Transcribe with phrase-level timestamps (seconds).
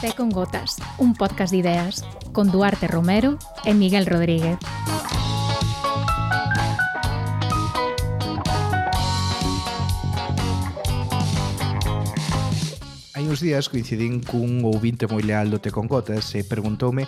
[0.00, 4.58] Té con Gotas, un podcast de ideas con Duarte Romero e Miguel Rodríguez.
[13.38, 17.06] outros días coincidín cun ouvinte moi leal do Te con Gotas e preguntoume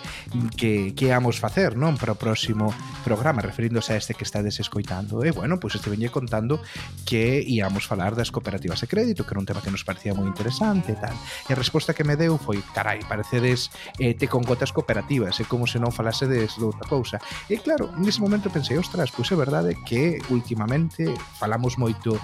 [0.55, 2.71] que, que íamos facer non para o próximo
[3.03, 5.27] programa, referíndose a este que estades escoitando.
[5.27, 6.63] E, bueno, pois pues este venlle contando
[7.03, 10.23] que íamos falar das cooperativas de crédito, que era un tema que nos parecía moi
[10.23, 11.11] interesante e tal.
[11.11, 13.67] E a resposta que me deu foi, carai, parecedes
[13.99, 17.19] eh, Te con Gotas cooperativas, e como se non falase de outra cousa.
[17.51, 22.15] E claro, nese momento pensei, ostras, pois é verdade que últimamente falamos moito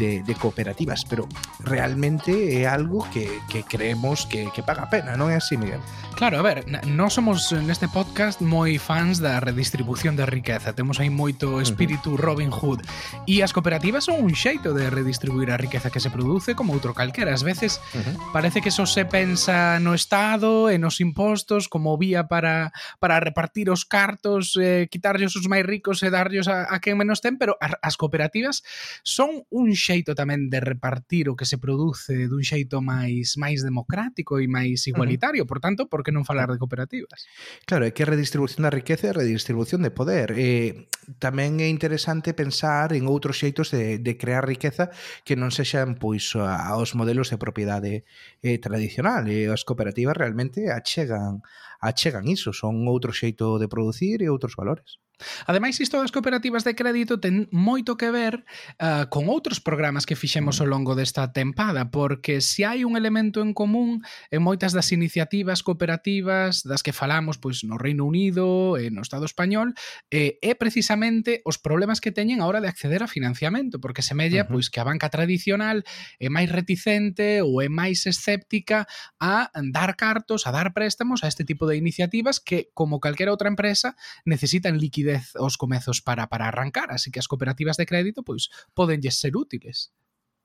[0.00, 1.28] de, de cooperativas, pero
[1.60, 5.82] realmente é algo que, que creemos que, que paga a pena, non é así, Miguel?
[6.14, 11.10] Claro, a ver, non somos neste podcast moi fans da redistribución da riqueza, temos aí
[11.10, 12.22] moito espírito uh -huh.
[12.22, 12.86] Robin Hood,
[13.26, 16.94] e as cooperativas son un xeito de redistribuir a riqueza que se produce como outro
[16.94, 18.14] calquera, ás veces uh -huh.
[18.30, 22.70] parece que só se pensa no Estado e nos impostos como vía para,
[23.02, 27.18] para repartir os cartos, eh, quitarllos os máis ricos e darllos a, a quen menos
[27.18, 28.62] ten, pero as cooperativas
[29.02, 34.36] son un xeito tamén de repartir o que se produce dun xeito máis máis democrático
[34.36, 35.52] e máis igualitario, uh -huh.
[35.56, 37.24] por tanto, por que non falar de cooperativas?
[37.64, 40.36] Claro, é que a redistribución da riqueza e a redistribución de poder.
[40.36, 40.84] Eh,
[41.16, 44.92] tamén é interesante pensar en outros xeitos de, de crear riqueza
[45.24, 48.04] que non sexan pois aos modelos de propiedade
[48.44, 51.40] eh, tradicional e as cooperativas realmente achegan
[51.80, 55.00] achegan iso, son outro xeito de producir e outros valores.
[55.46, 58.44] Ademais, isto das cooperativas de crédito ten moito que ver
[58.80, 60.60] uh, con outros programas que fixemos mm.
[60.64, 64.00] ao longo desta tempada, porque se hai un elemento en común
[64.32, 69.28] en moitas das iniciativas cooperativas das que falamos pois no Reino Unido e no Estado
[69.28, 69.76] Español,
[70.08, 74.44] eh, é precisamente os problemas que teñen a hora de acceder a financiamento, porque semella
[74.44, 74.52] uh -huh.
[74.56, 75.84] pois que a banca tradicional
[76.16, 78.88] é máis reticente ou é máis escéptica
[79.20, 83.30] a dar cartos, a dar préstamos a este tipo de de iniciativas que, como calquera
[83.30, 83.94] outra empresa,
[84.26, 89.16] necesitan liquidez os comezos para, para arrancar, así que as cooperativas de crédito pois podenlles
[89.22, 89.94] ser útiles.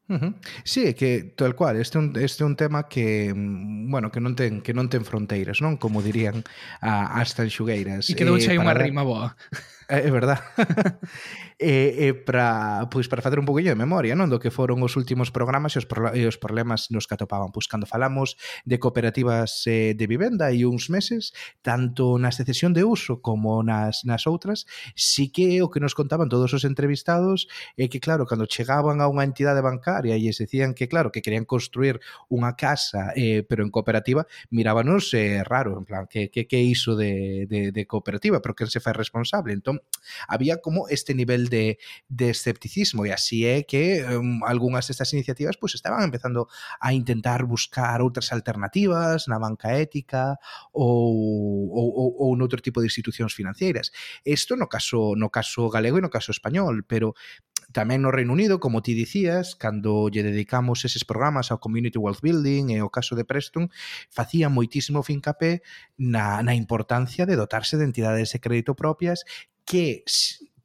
[0.07, 0.35] Uh -huh.
[0.63, 4.21] Sí, que tal cual, este é un, este é un tema que, mm, bueno, que
[4.21, 5.81] non ten que non ten fronteiras, non?
[5.81, 6.45] Como dirían
[6.77, 8.05] a, as tanxugueiras.
[8.05, 9.33] E que douche eh, unha rima boa.
[9.89, 10.45] Eh, é eh, verdad.
[11.59, 14.99] e, e para pois para facer un poquillo de memoria, non, do que foron os
[14.99, 18.35] últimos programas e os, e os problemas nos que atopaban, pois cando falamos
[18.67, 21.31] de cooperativas eh, de vivenda e uns meses,
[21.63, 24.67] tanto na secesión de uso como nas nas outras,
[24.99, 27.47] si que o que nos contaban todos os entrevistados
[27.79, 31.23] é que claro, cando chegaban a unha entidade bancaria e lles decían que claro, que
[31.23, 36.47] querían construir unha casa eh, pero en cooperativa, mirábanos eh, raro, en plan, que que
[36.51, 39.55] que iso de, de, de cooperativa, pero que se fai responsable.
[39.55, 39.79] Entón,
[40.27, 41.78] había como este nivel de,
[42.09, 46.47] de escepticismo e así é que um, algunhas destas iniciativas pois estaban empezando
[46.79, 50.38] a intentar buscar outras alternativas na banca ética
[50.72, 53.91] ou, ou, ou, ou noutro tipo de institucións financeiras.
[54.23, 57.13] Isto no caso no caso galego e no caso español, pero
[57.75, 62.23] tamén no Reino Unido, como ti dicías, cando lle dedicamos eses programas ao Community Wealth
[62.23, 63.67] Building e o caso de Preston,
[64.07, 65.59] facía moitísimo fincapé
[66.00, 69.28] na, na importancia de dotarse de entidades de crédito propias
[69.67, 70.07] que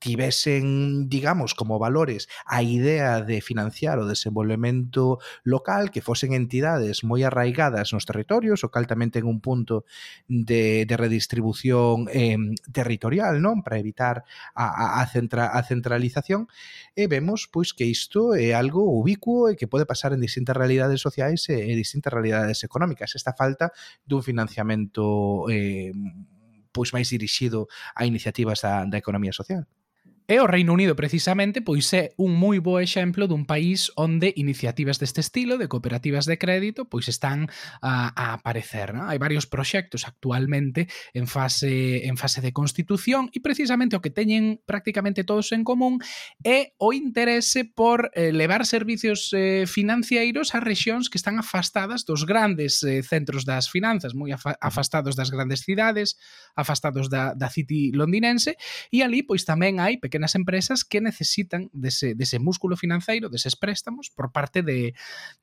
[0.01, 7.23] tivesen, digamos, como valores a idea de financiar o desenvolvemento local, que fosen entidades moi
[7.23, 9.85] arraigadas nos territorios, o cal tamén ten un punto
[10.27, 12.41] de, de redistribución eh,
[12.73, 13.61] territorial, non?
[13.61, 14.25] Para evitar
[14.57, 16.49] a, a, a, centra, a centralización,
[16.97, 21.05] e vemos pois que isto é algo ubicuo e que pode pasar en distintas realidades
[21.05, 23.13] sociais e, e distintas realidades económicas.
[23.13, 23.71] Esta falta
[24.09, 25.93] dun financiamento eh,
[26.73, 29.69] pois máis dirixido a iniciativas da, da economía social.
[30.31, 35.03] E o Reino Unido precisamente pois é un moi bo exemplo dun país onde iniciativas
[35.03, 37.51] deste estilo de cooperativas de crédito pois están
[37.83, 39.11] a, a aparecer, non?
[39.11, 40.87] Hai varios proxectos actualmente
[41.19, 45.99] en fase en fase de constitución e precisamente o que teñen prácticamente todos en común
[46.47, 52.23] é o interese por eh, levar servicios eh, financeiros a rexións que están afastadas dos
[52.23, 56.15] grandes eh, centros das finanzas, moi afastados das grandes cidades,
[56.55, 58.55] afastados da, da City londinense
[58.95, 63.57] e ali pois tamén hai pequenos pequenas empresas que necesitan dese, dese músculo financeiro, deses
[63.57, 64.93] préstamos por parte de,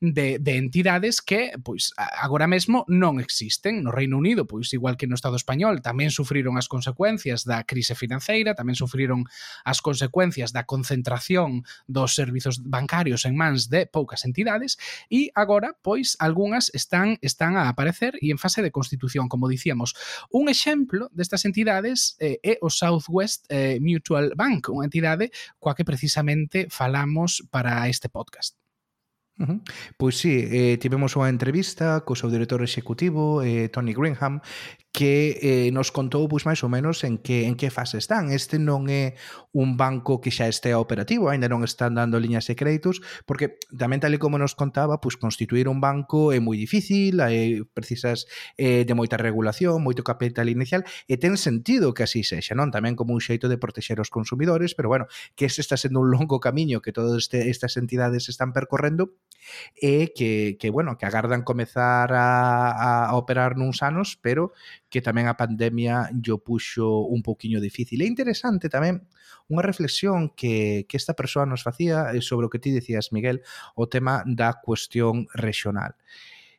[0.00, 5.10] de, de entidades que pois agora mesmo non existen no Reino Unido, pois igual que
[5.10, 9.26] no Estado español, tamén sufriron as consecuencias da crise financeira, tamén sufriron
[9.66, 14.78] as consecuencias da concentración dos servizos bancarios en mans de poucas entidades.
[15.10, 19.98] E agora pois algunhas están están a aparecer e en fase de constitución, como dicíamos.
[20.30, 25.86] Un exemplo destas entidades eh, é o Southwest eh, Mutual Bank, unha entidade coa que
[25.86, 28.56] precisamente falamos para este podcast.
[29.38, 29.58] Uh -huh.
[29.96, 34.42] Pois sí, eh, tivemos unha entrevista co seu director executivo, eh, Tony Greenham,
[34.92, 38.32] que eh, nos contou pois máis ou menos en que en que fase están.
[38.32, 39.14] Este non é
[39.52, 44.00] un banco que xa estea operativo, aínda non están dando liñas de créditos, porque tamén
[44.00, 48.24] tal como nos contaba, pois constituir un banco é moi difícil, hai precisas
[48.56, 52.72] eh, de moita regulación, moito capital inicial, e ten sentido que así sexa, non?
[52.72, 55.06] Tamén como un xeito de protexer os consumidores, pero bueno,
[55.36, 59.14] que ese está sendo un longo camiño que todas este, estas entidades están percorrendo
[59.76, 64.52] e que, que bueno, que agardan comezar a, a operar nuns anos, pero
[64.88, 68.00] que tamén a pandemia yo puxo un pouquiño difícil.
[68.00, 69.04] É interesante tamén
[69.48, 73.44] unha reflexión que, que esta persoa nos facía eh, sobre o que ti dicías, Miguel,
[73.76, 75.96] o tema da cuestión regional.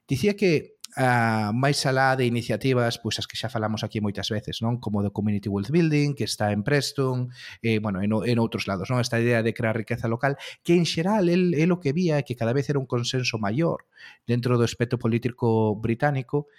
[0.07, 4.57] Dicía que Uh, máis alá de iniciativas pois as que xa falamos aquí moitas veces,
[4.65, 4.81] non?
[4.81, 7.29] Como do Community Wealth Building, que está en Preston,
[7.61, 8.97] eh, bueno, en, en outros lados, non?
[8.97, 12.25] Esta idea de crear riqueza local, que en xeral el, el o que vía é
[12.25, 13.85] que cada vez era un consenso maior
[14.25, 16.49] dentro do aspecto político británico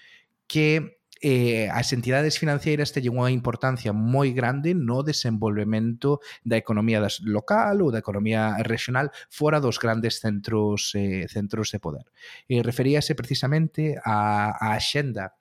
[0.47, 7.21] que eh, as entidades financeiras teñen unha importancia moi grande no desenvolvemento da economía das
[7.21, 12.07] local ou da economía regional fora dos grandes centros eh, centros de poder.
[12.49, 15.40] E referíase precisamente á, á axenda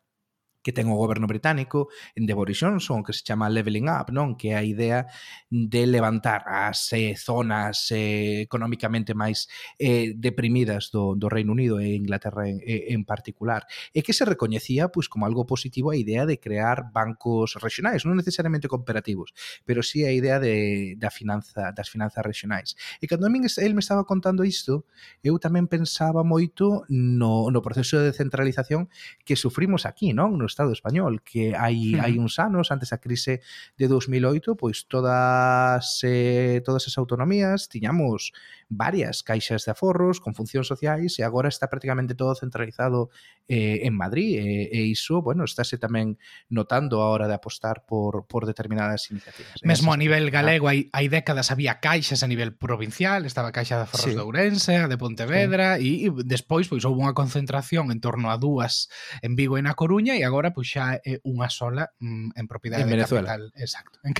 [0.69, 4.37] que ten o goberno británico de Boris Johnson, que se chama Leveling Up, non?
[4.37, 5.09] Que é a idea
[5.49, 9.49] de levantar as eh, zonas eh, económicamente máis
[9.81, 13.65] eh, deprimidas do, do Reino Unido e Inglaterra en, eh, en particular.
[13.97, 18.13] E que se recoñecía pois como algo positivo a idea de crear bancos regionais, non
[18.13, 19.33] necesariamente cooperativos,
[19.65, 22.77] pero sí a idea de, da finanza das finanzas regionais.
[23.01, 24.85] E cando a min el me estaba contando isto,
[25.25, 28.85] eu tamén pensaba moito no, no proceso de centralización
[29.25, 30.37] que sufrimos aquí, non?
[30.37, 32.03] Nos Estado español, que hai, hmm.
[32.03, 33.39] hai uns anos, antes da crise
[33.79, 38.35] de 2008, pois todas eh, todas as autonomías tiñamos
[38.69, 43.09] varias caixas de aforros con funcións sociais e agora está prácticamente todo centralizado
[43.49, 46.21] eh, en Madrid e, e iso, bueno, estáse tamén
[46.53, 49.57] notando a hora de apostar por, por determinadas iniciativas.
[49.57, 50.31] Eh, mesmo a nivel ah.
[50.31, 54.13] galego hai, hai décadas había caixas a nivel provincial, estaba a Caixa de Aforros sí.
[54.13, 56.05] de Ourense, a de Pontevedra sí.
[56.05, 58.93] e, e despois pois houve unha concentración en torno a dúas
[59.25, 62.85] en Vigo e na Coruña e agora pois xa é unha sola mm, en propiedade
[62.85, 63.33] en Venezuela.
[63.33, 64.13] capital, exacto, en,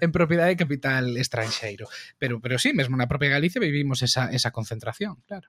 [0.00, 1.84] en propiedade de capital estranxeiro.
[2.16, 5.48] Pero pero si sí, mesmo na propia Galicia vivimos esa, esa concentración, claro.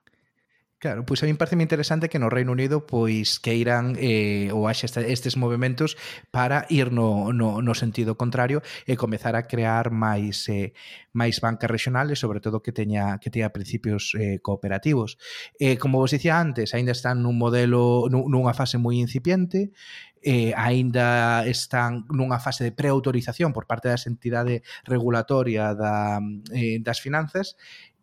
[0.78, 4.92] Claro, pois a min parece interesante que no Reino Unido pois queiran eh, ou haxa
[5.08, 5.96] estes movimentos
[6.28, 10.76] para ir no, no, no sentido contrario eh, e comezar a crear máis eh,
[11.16, 15.16] máis bancas regionales, sobre todo que teña que teña principios eh, cooperativos.
[15.56, 19.72] Eh, como vos dicía antes, aínda están nun modelo nunha fase moi incipiente,
[20.20, 26.20] eh, aínda están nunha fase de preautorización por parte da entidade regulatoria da,
[26.52, 27.56] eh, das finanzas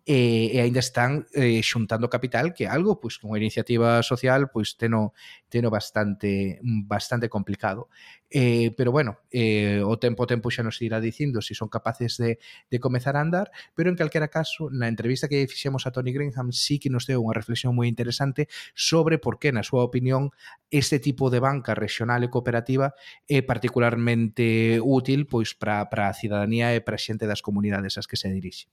[0.05, 5.15] e, e aínda están eh, xuntando capital que algo, pois con iniciativa social, pois teno
[5.47, 7.87] teno bastante bastante complicado.
[8.29, 12.17] Eh, pero bueno, eh, o tempo tempo xa nos irá dicindo se si son capaces
[12.17, 16.11] de, de comezar a andar, pero en calquera caso, na entrevista que fixemos a Tony
[16.11, 20.35] Greenham sí que nos deu unha reflexión moi interesante sobre por que, na súa opinión,
[20.67, 22.97] este tipo de banca regional e cooperativa
[23.29, 28.19] é particularmente útil pois para a cidadanía e para a xente das comunidades ás que
[28.19, 28.67] se dirixe.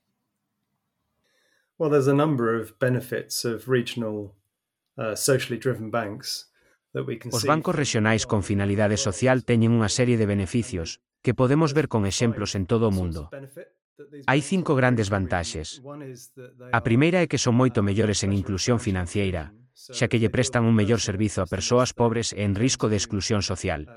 [1.81, 4.35] Well, there's a number of benefits of regional
[5.01, 6.45] uh, socially driven banks
[6.93, 11.33] that we can Os bancos regionais con finalidade social teñen unha serie de beneficios que
[11.33, 13.33] podemos ver con exemplos en todo o mundo.
[14.29, 15.81] Hai cinco grandes vantaxes.
[16.69, 19.49] A primeira é que son moito mellores en inclusión financiera,
[19.91, 23.43] xa que lle prestan un mellor servizo a persoas pobres e en risco de exclusión
[23.43, 23.87] social.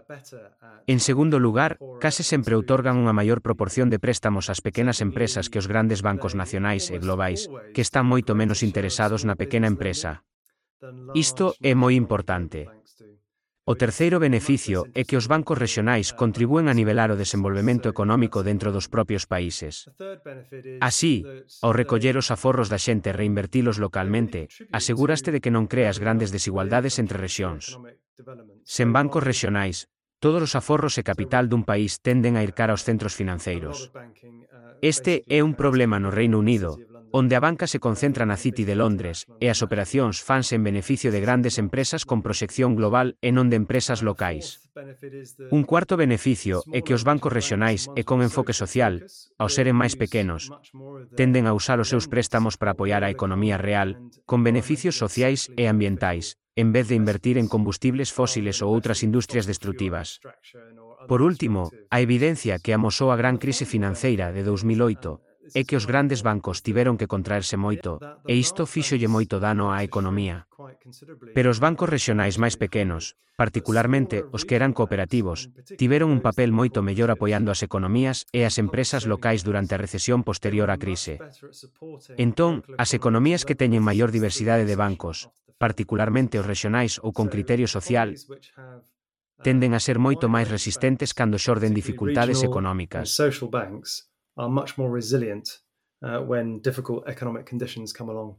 [0.87, 5.59] En segundo lugar, case sempre outorgan unha maior proporción de préstamos ás pequenas empresas que
[5.63, 10.27] os grandes bancos nacionais e globais, que están moito menos interesados na pequena empresa.
[11.17, 12.69] Isto é moi importante.
[13.67, 18.69] O terceiro beneficio é que os bancos rexionais contribúen a nivelar o desenvolvemento económico dentro
[18.69, 19.89] dos propios países.
[20.85, 21.25] Así,
[21.65, 26.29] ao recoller os aforros da xente e reinvertilos localmente, aseguraste de que non creas grandes
[26.29, 27.81] desigualdades entre rexións.
[28.69, 29.89] Sen bancos rexionais,
[30.21, 33.89] todos os aforros e capital dun país tenden a ir cara aos centros financeiros.
[34.85, 36.77] Este é un problema no Reino Unido,
[37.15, 41.15] onde a banca se concentra na City de Londres, e as operacións fanse en beneficio
[41.15, 44.67] de grandes empresas con proxección global e non de empresas locais.
[45.55, 49.07] Un cuarto beneficio é que os bancos rexionais e con enfoque social,
[49.39, 50.51] ao seren máis pequenos,
[51.15, 53.95] tenden a usar os seus préstamos para apoiar a economía real,
[54.27, 59.47] con beneficios sociais e ambientais, en vez de invertir en combustibles fósiles ou outras industrias
[59.47, 60.19] destructivas.
[61.07, 65.23] Por último, a evidencia que amosou a gran crise financeira de 2008
[65.53, 69.85] é que os grandes bancos tiveron que contraerse moito, e isto fíxolle moito dano á
[69.85, 70.49] economía.
[71.37, 76.81] Pero os bancos rexionais máis pequenos, particularmente os que eran cooperativos, tiveron un papel moito
[76.81, 81.21] mellor apoiando as economías e as empresas locais durante a recesión posterior á crise.
[82.17, 87.67] Entón, as economías que teñen maior diversidade de bancos, particularmente os rexionais ou con criterio
[87.67, 88.15] social,
[89.43, 93.19] tenden a ser moito máis resistentes cando xorden dificultades económicas.
[94.37, 95.59] Are much more resilient
[96.03, 98.37] uh, when difficult economic conditions come along.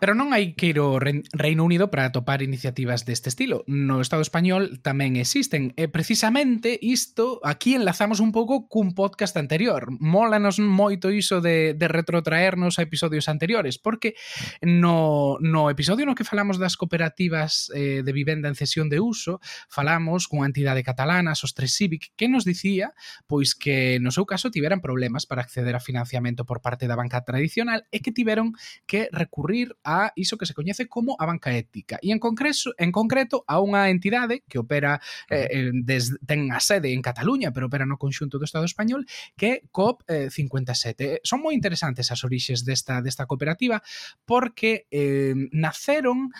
[0.00, 3.68] Pero non hai que ir ao Reino Unido para atopar iniciativas deste estilo.
[3.68, 5.76] No Estado español tamén existen.
[5.76, 9.92] E precisamente isto aquí enlazamos un pouco cun podcast anterior.
[10.00, 14.16] Mólanos moito iso de, de retrotraernos a episodios anteriores, porque
[14.64, 19.44] no, no episodio no que falamos das cooperativas eh, de vivenda en cesión de uso,
[19.68, 22.96] falamos cunha entidade catalana, Sostre Civic, que nos dicía
[23.28, 27.20] pois que no seu caso tiveran problemas para acceder a financiamento por parte da banca
[27.20, 28.56] tradicional e que tiveron
[28.88, 32.70] que recurrir a a iso que se coñece como a banca ética e en concreto
[32.78, 37.66] en concreto a unha entidade que opera eh, des, ten a sede en Cataluña, pero
[37.66, 39.02] opera no conxunto do Estado español,
[39.34, 40.38] que é COP eh, 57.
[41.02, 43.82] Eh, son moi interesantes as orixes desta desta cooperativa
[44.22, 46.30] porque eh, naceron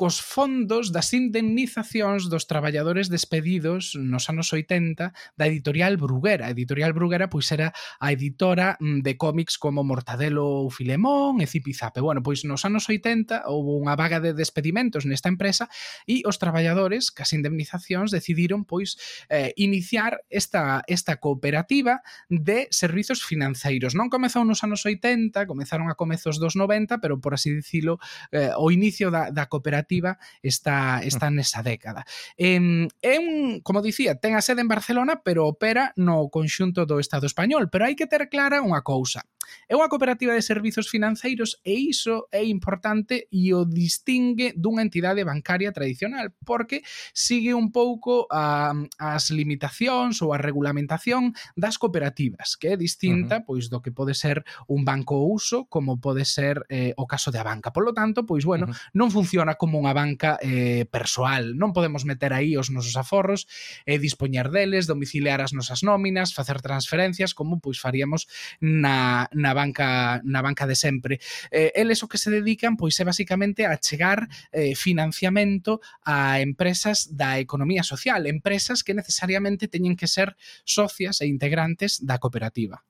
[0.00, 6.48] cos fondos das indemnizacións dos traballadores despedidos nos anos 80 da editorial Bruguera.
[6.48, 11.46] A editorial Bruguera pois era a editora mm, de cómics como Mortadelo ou Filemón e
[11.46, 12.00] Zipizape.
[12.00, 15.68] Bueno, pois nos anos 80 houve unha vaga de despedimentos nesta empresa
[16.08, 18.96] e os traballadores, cas indemnizacións, decidiron pois
[19.28, 22.00] eh, iniciar esta, esta cooperativa
[22.32, 23.92] de servizos financeiros.
[23.92, 28.00] Non comezou nos anos 80, comezaron a comezos dos 90, pero por así dicilo,
[28.32, 32.04] eh, o inicio da, da cooperativa creativa está está nesa década.
[32.38, 37.02] Eh, é un, como dicía, ten a sede en Barcelona, pero opera no conxunto do
[37.02, 39.26] Estado español, pero hai que ter clara unha cousa.
[39.66, 45.26] É unha cooperativa de servizos financeiros e iso é importante e o distingue dunha entidade
[45.26, 52.74] bancaria tradicional, porque sigue un pouco a, as limitacións ou a regulamentación das cooperativas, que
[52.74, 53.48] é distinta uh -huh.
[53.48, 57.42] pois do que pode ser un banco uso, como pode ser eh, o caso da
[57.42, 57.74] banca.
[57.74, 58.90] Por lo tanto, pois bueno, uh -huh.
[58.94, 61.56] non funciona como unha banca eh, persoal.
[61.56, 63.48] Non podemos meter aí os nosos aforros
[63.88, 68.28] e eh, dispoñer deles, domiciliar as nosas nóminas, facer transferencias como pois faríamos
[68.60, 71.18] na, na banca na banca de sempre.
[71.48, 77.08] Eh, eles o que se dedican pois é basicamente a chegar eh, financiamento a empresas
[77.16, 80.36] da economía social, empresas que necesariamente teñen que ser
[80.68, 82.84] socias e integrantes da cooperativa.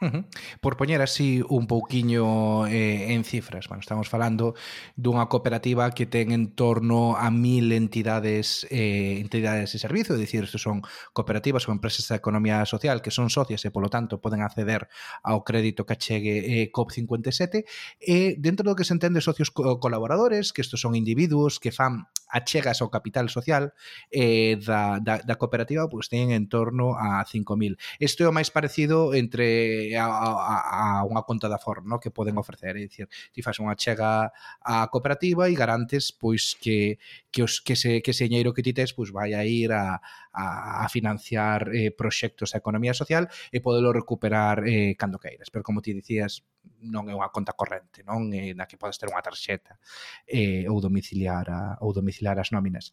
[0.00, 0.24] Uh -huh.
[0.60, 4.54] Por poñer así un pouquiño eh, en cifras, bueno, estamos falando
[4.98, 10.42] dunha cooperativa que ten en torno a mil entidades eh, entidades de servicio, é dicir,
[10.50, 10.82] isto son
[11.14, 14.90] cooperativas ou empresas da economía social que son socias e, polo tanto, poden acceder
[15.22, 17.62] ao crédito que achegue eh, COP57
[18.02, 22.10] e dentro do que se entende socios co colaboradores, que estos son individuos que fan
[22.30, 23.72] achegas ao capital social
[24.10, 27.76] eh, da, da, da cooperativa pois teñen en torno a 5.000.
[28.00, 30.56] Isto é o máis parecido entre a, a,
[31.00, 32.00] a unha conta da Ford, no?
[32.00, 36.98] que poden ofrecer, é dicir, ti faz unha chega á cooperativa e garantes pois que
[37.30, 40.00] que os que se que ese dinheiro que ti tes pois vai a ir a
[40.34, 45.48] a, a financiar eh, proxectos a economía social e podelo recuperar eh, cando queiras.
[45.54, 46.42] Pero como ti dicías,
[46.82, 49.78] non é unha conta corrente, non é na que podes ter unha tarxeta
[50.26, 52.90] eh, ou domiciliar a, ou domiciliar as nóminas.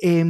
[0.00, 0.24] Eh,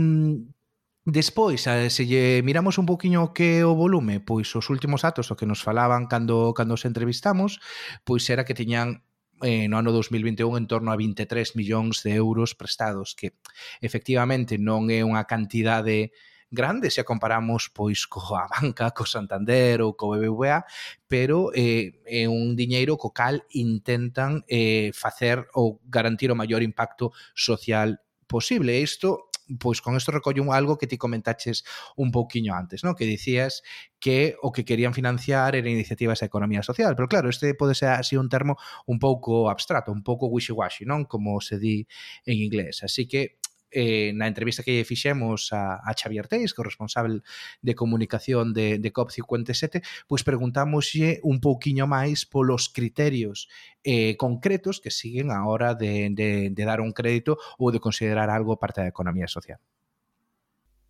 [1.09, 5.49] Despois, se lle miramos un poquinho que o volume, pois os últimos datos o que
[5.49, 7.65] nos falaban cando cando os entrevistamos,
[8.05, 9.09] pois era que tiñan
[9.41, 13.33] eh, no ano 2021 en torno a 23 millóns de euros prestados, que
[13.81, 16.13] efectivamente non é unha cantidade de
[16.51, 20.65] grande se a comparamos pois coa banca, co Santander ou co BBVA,
[21.07, 27.13] pero eh, é un diñeiro co cal intentan eh, facer ou garantir o maior impacto
[27.37, 28.81] social posible.
[28.81, 31.65] Isto pois con isto recollo algo que ti comentaches
[31.97, 32.95] un pouquiño antes, ¿no?
[32.95, 33.63] que dicías
[33.99, 37.91] que o que querían financiar era iniciativas de economía social, pero claro, este pode ser
[37.97, 41.09] así un termo un pouco abstracto, un pouco wishy-washy, non?
[41.09, 41.89] Como se di
[42.29, 42.85] en inglés.
[42.85, 43.41] Así que
[43.71, 47.21] eh, na entrevista que fixemos a, Xavier Teis, que responsable
[47.63, 53.49] de comunicación de, de COP57, pois preguntámoslle un pouquiño máis polos criterios
[53.85, 58.81] eh, concretos que siguen a hora de dar un crédito ou de considerar algo parte
[58.81, 59.61] da economía social.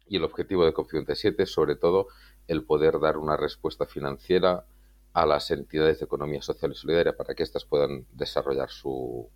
[0.08, 2.08] Y el objetivo de COP57 es sobre todo
[2.46, 4.64] el poder dar una respuesta financiera
[5.12, 9.28] a las entidades de economía social y solidaria para que éstas puedan desarrollar su,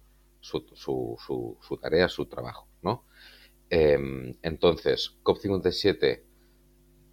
[0.42, 1.16] su, su,
[1.60, 2.68] su, tarea, su trabajo.
[2.82, 3.06] ¿no?
[3.70, 6.24] Eh, entonces, COP57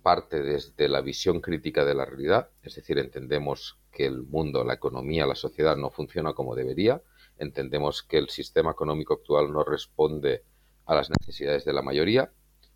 [0.01, 4.73] parte desde la visión crítica de la realidad, es decir, entendemos que el mundo, la
[4.73, 7.01] economía, la sociedad no funciona como debería,
[7.37, 10.43] entendemos que el sistema económico actual no responde
[10.85, 12.31] a las necesidades de la mayoría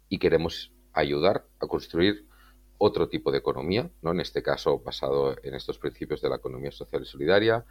[0.09, 2.27] y queremos ayudar a construir
[2.77, 4.11] otro tipo de economía, ¿no?
[4.11, 7.65] en este caso basado en estos principios de la economía social y solidaria,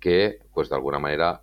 [0.00, 1.42] que pues de alguna manera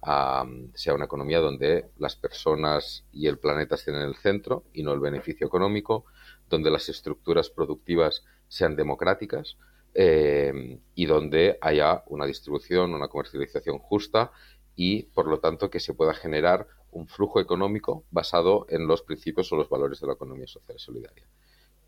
[0.74, 4.94] sea una economía donde las personas y el planeta estén en el centro y no
[4.94, 6.06] el beneficio económico,
[6.50, 9.58] donde las estructuras productivas sean democráticas
[9.96, 14.32] eh, y donde haya una distribución, una comercialización justa
[14.76, 19.52] y por lo tanto que se pueda generar un flujo económico basado en los principios
[19.52, 21.28] o los valores de la economía social y solidaria.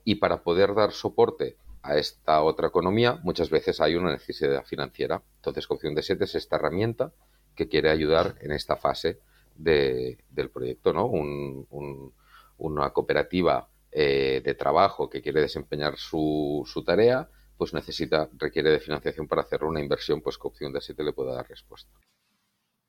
[0.04, 5.22] Y para poder dar soporte a esta otra economía, muchas veces hay una necesidad financiera.
[5.38, 7.14] Entonces, Copción de Siete es esta herramienta
[7.56, 9.20] que quiere ayudar en esta fase
[9.56, 11.06] de, del proyecto, ¿no?
[11.06, 12.14] Un, un,
[12.58, 18.80] una cooperativa eh, de trabajo que quiere desempeñar su, su, tarea, pues necesita, requiere de
[18.80, 21.92] financiación para hacer una inversión, pues que Opción de 7 le pueda dar respuesta.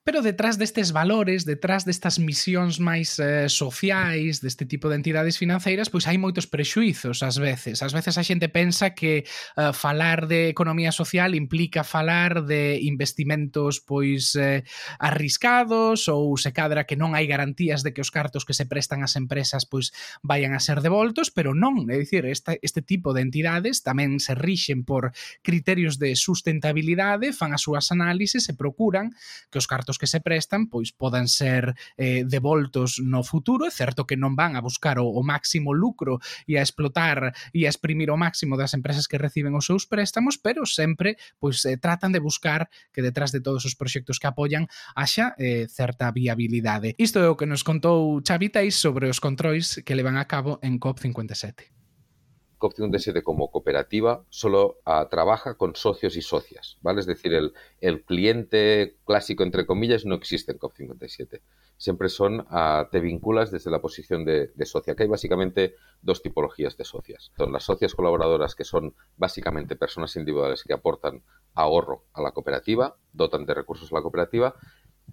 [0.06, 5.90] Pero detrás destes valores, detrás destas misións máis eh, sociais, deste tipo de entidades financeiras,
[5.90, 7.82] pois hai moitos prexuizos ás veces.
[7.82, 13.82] Ás veces a xente pensa que eh, falar de economía social implica falar de investimentos
[13.82, 14.62] pois eh,
[15.02, 19.02] arriscados ou se cadra que non hai garantías de que os cartos que se prestan
[19.02, 19.90] ás empresas pois
[20.22, 24.38] vayan a ser devoltos, pero non, é dicir, esta, este tipo de entidades tamén se
[24.38, 25.10] rixen por
[25.42, 29.10] criterios de sustentabilidade, fan as súas análises e procuran
[29.50, 33.72] que os cartos recursos que se prestan pois podan ser eh, devoltos no futuro, é
[33.72, 37.72] certo que non van a buscar o, o máximo lucro e a explotar e a
[37.72, 42.12] exprimir o máximo das empresas que reciben os seus préstamos, pero sempre pois eh, tratan
[42.12, 46.94] de buscar que detrás de todos os proxectos que apoian haxa eh, certa viabilidade.
[47.00, 50.60] Isto é o que nos contou Xavi Teis sobre os controis que levan a cabo
[50.62, 51.75] en COP57.
[52.58, 57.00] COP57 como cooperativa solo uh, trabaja con socios y socias, ¿vale?
[57.00, 61.40] Es decir, el, cliente clásico, entre comillas, no existe en COP57.
[61.76, 66.22] Siempre son, uh, te vinculas desde la posición de, de, socia, que hay básicamente dos
[66.22, 67.32] tipologías de socias.
[67.36, 71.22] Son las socias colaboradoras, que son básicamente personas individuales que aportan
[71.54, 74.54] ahorro a la cooperativa, dotan de recursos a la cooperativa,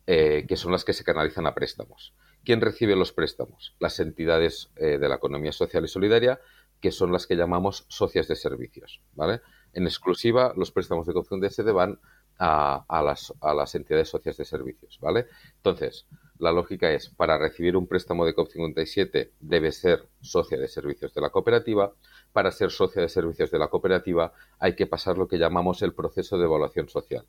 [0.05, 2.13] eh, que son las que se canalizan a préstamos.
[2.43, 3.73] ¿Quién recibe los préstamos?
[3.79, 6.41] Las entidades eh, de la economía social y solidaria,
[6.83, 8.99] que son las que llamamos socias de servicios.
[9.13, 9.39] ¿vale?
[9.71, 11.97] En exclusiva, los préstamos de Copción DSD van
[12.37, 14.99] a, a, las, a, las, entidades socias de servicios.
[14.99, 15.27] ¿vale?
[15.55, 16.05] Entonces,
[16.39, 21.21] la lógica es, para recibir un préstamo de COP57 debe ser socia de servicios de
[21.21, 21.93] la cooperativa.
[22.33, 25.93] Para ser socia de servicios de la cooperativa hay que pasar lo que llamamos el
[25.93, 27.25] proceso de evaluación social.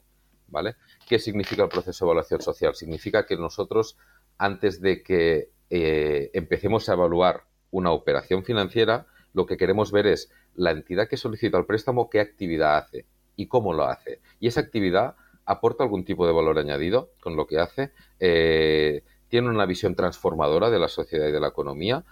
[0.49, 0.75] ¿Vale?
[1.09, 2.75] ¿Qué significa el proceso de evaluación social?
[2.75, 3.97] Significa que nosotros,
[4.37, 10.31] antes de que eh, empecemos a evaluar una operación financiera, lo que queremos ver es
[10.55, 13.05] la entidad que solicita el préstamo, qué actividad hace
[13.37, 14.21] y cómo lo hace.
[14.41, 19.51] Y esa actividad aporta algún tipo de valor añadido con lo que hace, eh, tiene
[19.51, 22.05] una visión transformadora de la sociedad y de la economía,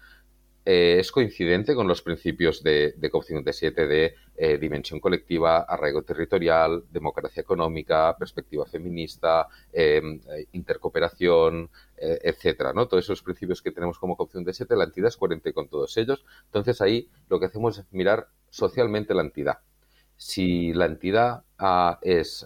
[0.65, 6.85] eh, es coincidente con los principios de, de COP57 de eh, dimensión colectiva, arraigo territorial,
[6.89, 11.71] democracia económica, perspectiva feminista, em, eh, intercooperación,
[12.05, 12.89] etcétera, ¿no?
[12.89, 16.25] Todos esos principios que tenemos como COP57, la entidad es coherente con todos ellos.
[16.47, 19.59] Entonces ahí lo que hacemos es mirar socialmente la entidad.
[20.17, 21.45] Si la entidad
[22.03, 22.45] es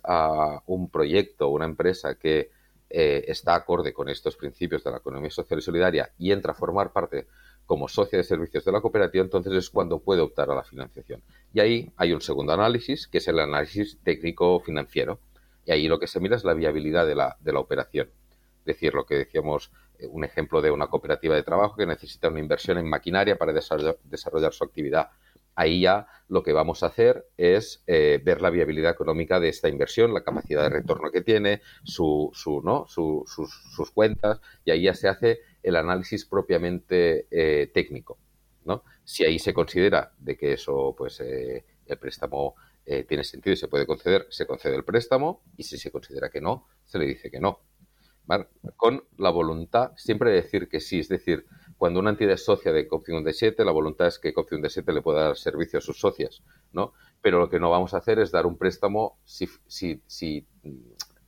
[0.67, 2.51] un proyecto, una empresa que
[2.91, 6.93] está acorde con estos principios de la economía social y solidaria y entra a formar
[6.93, 7.27] parte
[7.67, 11.21] como socia de servicios de la cooperativa, entonces es cuando puede optar a la financiación.
[11.53, 15.19] Y ahí hay un segundo análisis, que es el análisis técnico-financiero.
[15.67, 18.09] Y ahí lo que se mira es la viabilidad de la, de la operación.
[18.61, 22.29] Es decir, lo que decíamos, eh, un ejemplo de una cooperativa de trabajo que necesita
[22.29, 25.11] una inversión en maquinaria para desarrollar, desarrollar su actividad.
[25.57, 29.69] Ahí ya lo que vamos a hacer es eh, ver la viabilidad económica de esta
[29.71, 32.87] inversión, la capacidad de retorno que tiene, su, su, ¿no?
[32.89, 38.19] Su, sus, sus, cuentas, y ahí ya se hace el análisis propiamente eh, técnico.
[38.65, 38.85] ¿no?
[39.05, 43.57] Si ahí se considera de que eso, pues eh, el préstamo eh, tiene sentido y
[43.57, 47.07] se puede conceder, se concede el préstamo, y si se considera que no, se le
[47.07, 47.61] dice que no.
[48.77, 52.73] Con la voluntad siempre de decir que sí, es decir, cuando una entidad es socia
[52.73, 56.93] de COP57, la voluntad es que COP57 le pueda dar servicio a sus socias, ¿no?
[57.23, 60.47] Pero lo que no vamos a hacer es dar un préstamo si, si, si,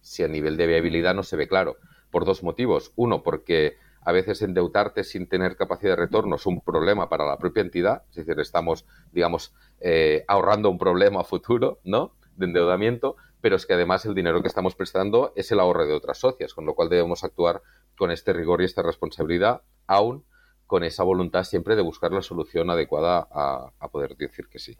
[0.00, 1.76] si a nivel de viabilidad no se ve claro,
[2.10, 2.92] por dos motivos.
[2.96, 3.76] Uno, porque
[4.08, 8.04] a veces endeudarte sin tener capacidad de retorno es un problema para la propia entidad,
[8.08, 12.14] es decir, estamos, digamos, eh, ahorrando un problema futuro, ¿no?
[12.34, 15.92] De endeudamiento, pero es que además el dinero que estamos prestando es el ahorro de
[15.92, 17.60] otras socias, con lo cual debemos actuar
[17.98, 20.24] con este rigor y esta responsabilidad, aún
[20.66, 24.78] con esa voluntad siempre de buscar la solución adecuada a, poder decir que sí.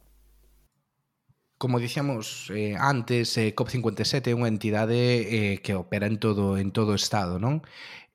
[1.58, 6.70] Como dicíamos eh, antes, eh, COP57 é unha entidade eh, que opera en todo en
[6.70, 7.60] todo estado, non?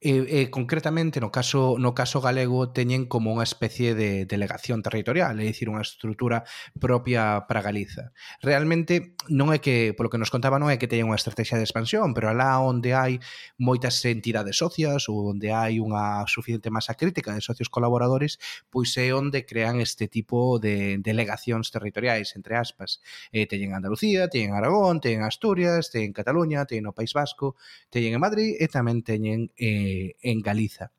[0.04, 5.40] e, e concretamente no caso no caso galego teñen como unha especie de delegación territorial,
[5.40, 6.44] é dicir, unha estrutura
[6.76, 8.12] propia para Galiza.
[8.44, 11.64] Realmente non é que, polo que nos contaba, non é que teñen unha estrategia de
[11.64, 13.24] expansión, pero alá onde hai
[13.56, 19.16] moitas entidades socias ou onde hai unha suficiente masa crítica de socios colaboradores, pois é
[19.16, 23.00] onde crean este tipo de delegacións territoriais, entre aspas.
[23.32, 27.56] Eh, teñen Andalucía, teñen Aragón, teñen Asturias, teñen Cataluña, teñen o País Vasco,
[27.88, 30.92] teñen en Madrid e tamén teñen eh, en Galiza.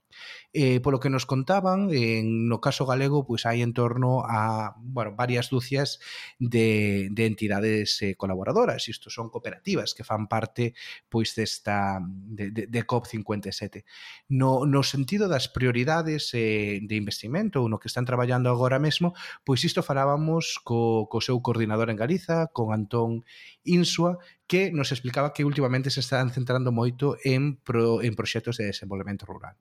[0.55, 5.19] Eh, polo que nos contaban, en, no caso galego, pois hai en torno a bueno,
[5.19, 5.99] varias dúcias
[6.39, 8.87] de, de entidades eh, colaboradoras.
[8.87, 10.79] Isto son cooperativas que fan parte
[11.11, 13.83] pois desta de, de, de COP57.
[14.31, 19.67] No, no sentido das prioridades eh, de investimento no que están traballando agora mesmo, pois
[19.67, 23.27] isto falábamos co, co seu coordinador en Galiza, con Antón
[23.67, 28.71] Insua, que nos explicaba que últimamente se están centrando moito en, pro, en proxectos de
[28.71, 29.59] desenvolvemento rural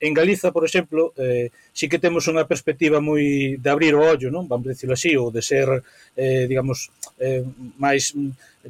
[0.00, 4.30] en Galiza, por exemplo, eh, sí que temos unha perspectiva moi de abrir o ollo,
[4.30, 4.46] non?
[4.46, 5.66] Vamos dicirlo así, ou de ser,
[6.14, 7.42] eh, digamos, eh,
[7.76, 8.14] máis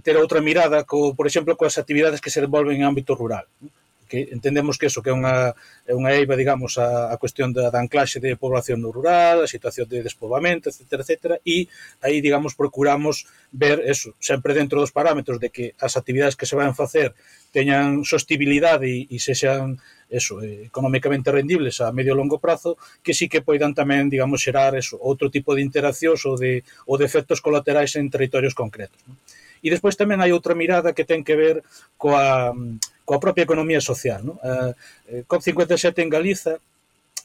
[0.00, 3.44] ter outra mirada, co, por exemplo, coas actividades que se desenvolven en ámbito rural.
[3.60, 3.72] Non?
[4.08, 5.52] que entendemos que eso que é unha
[5.86, 9.48] é unha eiva, digamos, a, a cuestión da, da anclaxe de población no rural, a
[9.48, 11.68] situación de despobamento, etc, etc, e
[12.00, 16.56] aí, digamos, procuramos ver eso, sempre dentro dos parámetros de que as actividades que se
[16.56, 17.12] van facer
[17.52, 23.12] teñan sostibilidade e, e sexan eso, eh, económicamente rendibles a medio e longo prazo, que
[23.12, 27.04] sí que poidan tamén, digamos, xerar eso, outro tipo de interaccións ou de, ou de
[27.04, 28.98] efectos colaterais en territorios concretos.
[29.04, 29.20] Non?
[29.62, 31.66] E despois tamén hai outra mirada que ten que ver
[31.98, 32.54] coa,
[33.08, 34.20] coa propia economía social.
[34.20, 34.36] Non?
[34.44, 34.72] Eh,
[35.08, 36.60] eh, COP57 en Galiza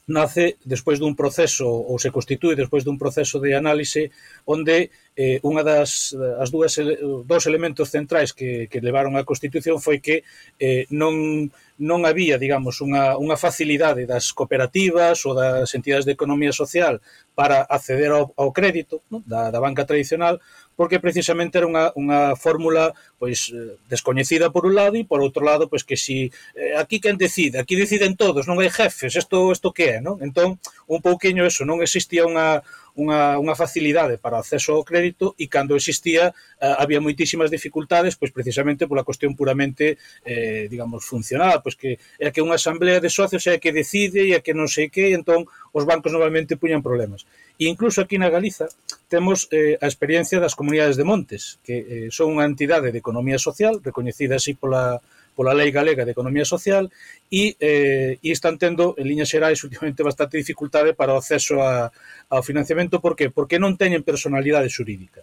[0.06, 4.12] nace despois dun proceso ou se constitúe despois dun proceso de análise
[4.44, 10.04] onde eh, unha das as dúas dos elementos centrais que, que levaron á Constitución foi
[10.04, 10.20] que
[10.60, 16.54] eh, non non había, digamos, unha, unha facilidade das cooperativas ou das entidades de economía
[16.54, 17.02] social
[17.34, 19.24] para acceder ao, ao crédito non?
[19.24, 20.36] Da, da banca tradicional
[20.76, 25.42] porque precisamente era unha, unha fórmula pois eh, descoñecida por un lado e por outro
[25.46, 29.54] lado pois que si eh, aquí quen decide, aquí deciden todos, non hai jefes, isto
[29.54, 30.20] isto que é, non?
[30.20, 30.58] Entón,
[30.90, 32.62] un pouquiño eso, non existía unha
[32.94, 38.30] unha, unha facilidade para acceso ao crédito e cando existía eh, había moitísimas dificultades pois
[38.30, 43.42] precisamente pola cuestión puramente eh, digamos funcional, pois que é que unha asamblea de socios
[43.50, 46.86] é a que decide e a que non sei que, entón os bancos normalmente puñan
[46.86, 47.26] problemas.
[47.54, 48.66] E incluso aquí na Galiza
[49.06, 53.38] temos eh, a experiencia das comunidades de montes, que eh, son unha entidade de economía
[53.38, 54.98] social, recoñecida así pola,
[55.38, 56.90] pola Lei Galega de Economía Social,
[57.30, 61.94] e, eh, e están tendo, en liñas xerais, últimamente bastante dificultade para o acceso a,
[62.30, 62.98] ao financiamento.
[62.98, 63.30] Por que?
[63.30, 65.22] Porque non teñen personalidade xurídica.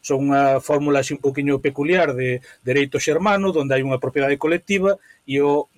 [0.00, 4.96] Son unha fórmula así un poquinho peculiar de dereito xermano, onde hai unha propiedade colectiva
[5.28, 5.68] e o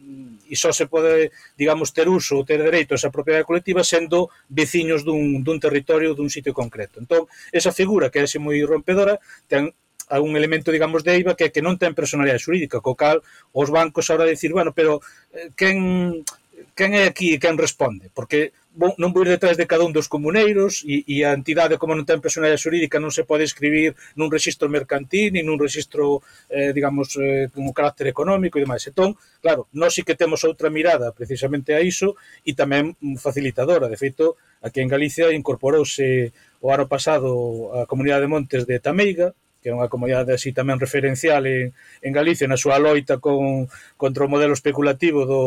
[0.51, 4.31] e só se pode, digamos, ter uso ou ter dereito a esa propiedade colectiva sendo
[4.51, 6.99] veciños dun, dun territorio dun sitio concreto.
[7.03, 9.19] Entón, esa figura que é así moi rompedora
[9.51, 9.75] ten
[10.11, 13.23] algún un elemento, digamos, de IVA que é que non ten personalidade xurídica, co cal
[13.55, 14.99] os bancos ahora dicir, bueno, pero
[15.31, 16.27] eh, quen
[16.75, 18.11] quen é aquí e quen responde?
[18.13, 21.77] Porque bon, non vou ir detrás de cada un dos comuneiros e, e a entidade,
[21.77, 26.23] como non ten personalidade xurídica, non se pode escribir nun registro mercantil ni nun registro,
[26.49, 28.87] eh, digamos, eh, con carácter económico e demais.
[28.87, 32.15] Entón, claro, nós sí que temos outra mirada precisamente a iso
[32.47, 33.91] e tamén facilitadora.
[33.91, 36.31] De feito, aquí en Galicia incorporouse
[36.63, 40.81] o ano pasado a Comunidade de Montes de Tameiga, que é unha comunidade así tamén
[40.81, 43.69] referencial en, en Galicia na súa loita con,
[44.01, 45.43] contra o modelo especulativo do,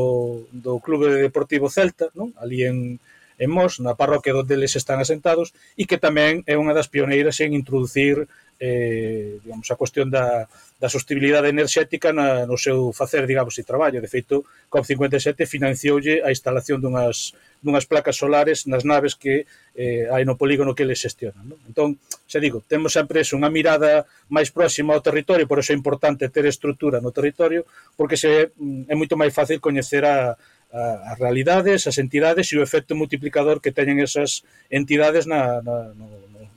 [0.54, 2.32] do Clube Deportivo Celta, non?
[2.38, 3.02] ali en,
[3.42, 7.42] en Mos, na parroquia onde eles están asentados, e que tamén é unha das pioneiras
[7.42, 8.30] en introducir
[8.64, 10.48] eh, digamos, a cuestión da,
[10.80, 14.00] da sostibilidade enerxética na, no seu facer, digamos, e traballo.
[14.00, 19.44] De feito, COP57 financioulle a instalación dunhas, dunhas placas solares nas naves que
[19.76, 21.44] eh, hai no polígono que eles xestionan.
[21.44, 21.60] Non?
[21.68, 26.32] Entón, xa digo, temos sempre unha mirada máis próxima ao territorio, por iso é importante
[26.32, 27.68] ter estrutura no territorio,
[28.00, 30.40] porque se mm, é moito máis fácil coñecer a,
[30.72, 36.08] as realidades, as entidades e o efecto multiplicador que teñen esas entidades na, na, no,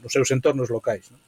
[0.07, 1.11] nos seus entornos locais.
[1.11, 1.19] Non?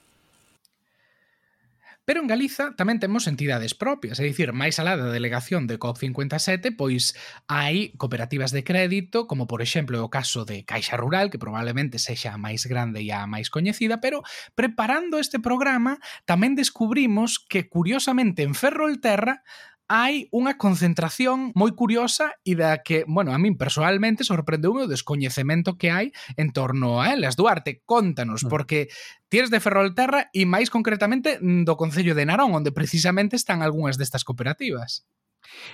[2.09, 6.73] Pero en Galiza tamén temos entidades propias, é dicir, máis alá da delegación de COP57,
[6.73, 7.13] pois
[7.53, 12.33] hai cooperativas de crédito, como por exemplo o caso de Caixa Rural, que probablemente sexa
[12.33, 14.25] a máis grande e a máis coñecida, pero
[14.57, 19.45] preparando este programa tamén descubrimos que curiosamente en Ferrolterra
[19.89, 25.81] hai unha concentración moi curiosa e da que, bueno, a min personalmente sorprendeu o descoñecemento
[25.81, 27.41] que hai en torno a elas.
[27.41, 28.49] Duarte, contanos, mm.
[28.53, 28.93] porque
[29.33, 34.29] tires de Ferrolterra e máis concretamente do Concello de Narón, onde precisamente están algunhas destas
[34.29, 35.09] cooperativas.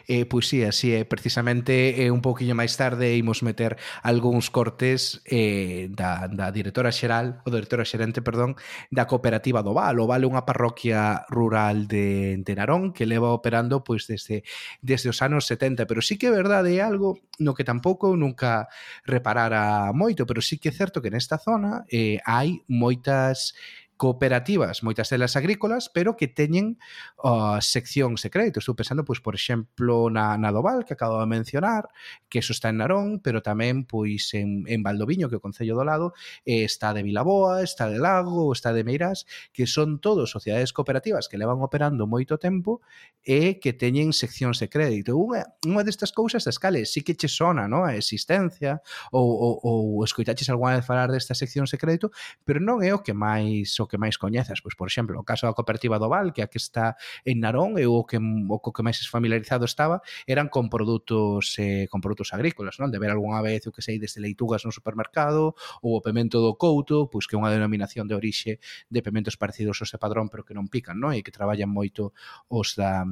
[0.08, 5.22] Eh, pois sí, así é, precisamente eh, un pouquiño máis tarde imos meter algúns cortes
[5.24, 8.56] eh, da, da directora xeral, o directora xerente, perdón,
[8.90, 9.96] da cooperativa do Val.
[10.00, 14.44] O Val é unha parroquia rural de, de Narón que leva operando pois desde,
[14.80, 18.68] desde os anos 70, pero sí que é verdade é algo no que tampouco nunca
[19.04, 23.54] reparara moito, pero sí que é certo que nesta zona eh, hai moitas
[23.96, 26.76] cooperativas, moitas delas agrícolas, pero que teñen
[27.22, 28.58] uh, seccións de crédito.
[28.58, 31.88] Estou pensando, pois, por exemplo, na, na Doval, que acabo de mencionar,
[32.28, 35.78] que eso está en Narón, pero tamén pois en, en Valdoviño, que é o Concello
[35.78, 40.30] do Lado, eh, está de Vilaboa, está de Lago, está de Meirás, que son todos
[40.30, 42.82] sociedades cooperativas que levan operando moito tempo
[43.22, 45.14] e que teñen seccións de crédito.
[45.14, 47.86] Unha, unha destas cousas das cales sí que che sona no?
[47.86, 48.82] a existencia
[49.14, 52.10] ou, ou, ou escoitaches algunha vez falar destas seccións de crédito,
[52.42, 55.44] pero non é o que máis o que máis coñeces, pois por exemplo, o caso
[55.44, 56.96] da cooperativa do Val, que aquí está
[57.28, 62.00] en Narón, eu o que o que máis familiarizado estaba eran con produtos eh, con
[62.00, 62.88] produtos agrícolas, non?
[62.88, 65.52] De ver algunha vez o que sei desde leitugas no supermercado
[65.84, 69.78] ou o pemento do couto, pois que é unha denominación de orixe de pementos parecidos
[69.84, 71.12] aos de padrón, pero que non pican, non?
[71.12, 72.16] E que traballan moito
[72.48, 73.04] os da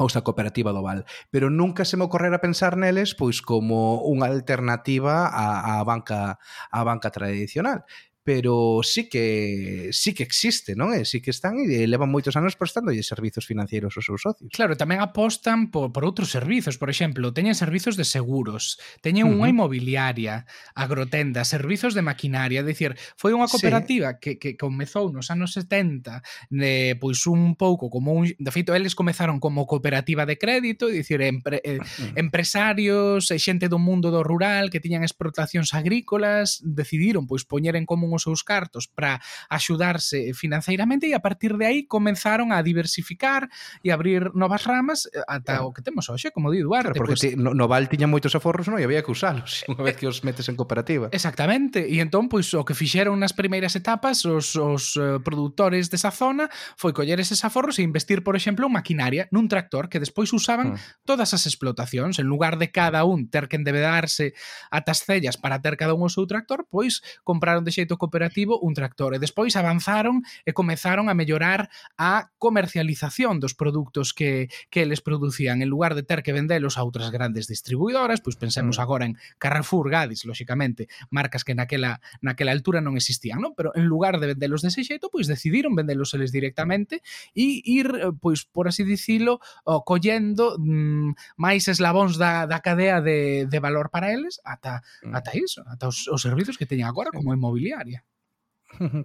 [0.00, 4.32] os da cooperativa do Val, pero nunca se me ocorrera pensar neles pois como unha
[4.32, 6.40] alternativa á, á banca
[6.72, 7.84] á banca tradicional
[8.32, 11.02] pero sí que sí que existe, non é?
[11.02, 14.54] Eh, sí que están e levan moitos anos prestándolle servizos financieros aos seus socios.
[14.54, 19.34] Claro, tamén apostan por, por outros servizos, por exemplo, teñen servizos de seguros, teñen unha
[19.34, 19.50] uh -huh.
[19.50, 20.46] inmobiliaria,
[20.78, 24.18] agrotenda, servizos de maquinaria, é dicir, foi unha cooperativa sí.
[24.22, 26.22] que, que comezou nos anos 70,
[26.54, 31.02] de, pois un pouco como un, de feito eles comezaron como cooperativa de crédito, é
[31.02, 32.14] dicir, empre, eh, uh -huh.
[32.14, 37.90] empresarios, eh, xente do mundo do rural que tiñan explotacións agrícolas, decidiron pois poñer en
[37.90, 39.16] común os seus cartos para
[39.48, 43.48] axudarse financeiramente e a partir de aí comenzaron a diversificar
[43.80, 45.72] e abrir novas ramas eh, ata claro.
[45.72, 46.92] o que temos hoxe, como di Duarte.
[46.92, 49.64] Claro, porque pues, ti, no, no Val tiña moitos aforros non e había que usalos
[49.72, 51.08] unha vez que os metes en cooperativa.
[51.16, 56.12] Exactamente, e entón pois o que fixeron nas primeiras etapas os, os uh, produtores desa
[56.12, 60.34] zona foi coller eses aforros e investir, por exemplo, en maquinaria, nun tractor que despois
[60.34, 61.06] usaban mm.
[61.06, 64.34] todas as explotacións, en lugar de cada un ter que endebedarse
[64.70, 68.72] atas cellas para ter cada un o seu tractor, pois compraron de xeito cooperativo un
[68.72, 69.12] tractor.
[69.12, 71.68] E despois avanzaron e comezaron a mellorar
[72.00, 75.60] a comercialización dos produtos que, que eles producían.
[75.60, 78.82] En lugar de ter que vendelos a outras grandes distribuidoras, pois pensemos mm.
[78.82, 83.52] agora en Carrefour, Gadis, lóxicamente, marcas que naquela, naquela altura non existían, non?
[83.52, 87.02] Pero en lugar de vendelos dese xeito, pois decidiron vendelos eles directamente
[87.34, 87.90] e ir,
[88.22, 89.42] pois, por así dicilo,
[89.84, 95.14] collendo mmm, máis eslabóns da, da cadea de, de valor para eles ata, mm.
[95.14, 97.89] ata iso, ata os, os servizos que teñen agora como inmobiliario.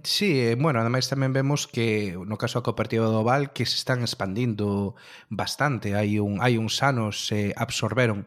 [0.04, 3.76] Sí, eh, bueno, ademais tamén vemos que no caso da cooperativa do Val que se
[3.76, 4.96] están expandindo
[5.28, 8.24] bastante, hai un hai uns anos se eh, absorberon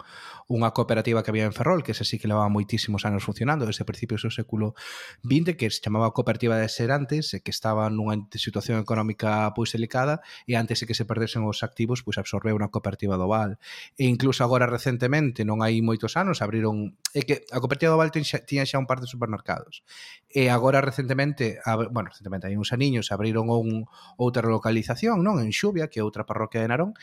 [0.49, 3.85] unha cooperativa que había en Ferrol, que se sí que levaba moitísimos anos funcionando desde
[3.85, 4.73] principios do século
[5.21, 9.77] XX, que se chamaba Cooperativa de Serantes, e eh, que estaba nunha situación económica pois
[9.77, 13.61] delicada, e antes de que se perdesen os activos, pois absorbeu unha cooperativa do Val.
[14.01, 16.97] E incluso agora recentemente, non hai moitos anos, abriron...
[17.13, 19.85] É que a cooperativa do Val tiña xa un par de supermercados.
[20.33, 21.93] E agora recentemente, ab...
[21.93, 23.85] bueno, recentemente hai uns aniños, abriron un
[24.17, 25.45] outra localización, non?
[25.45, 26.97] En Xubia, que é outra parroquia de Narón,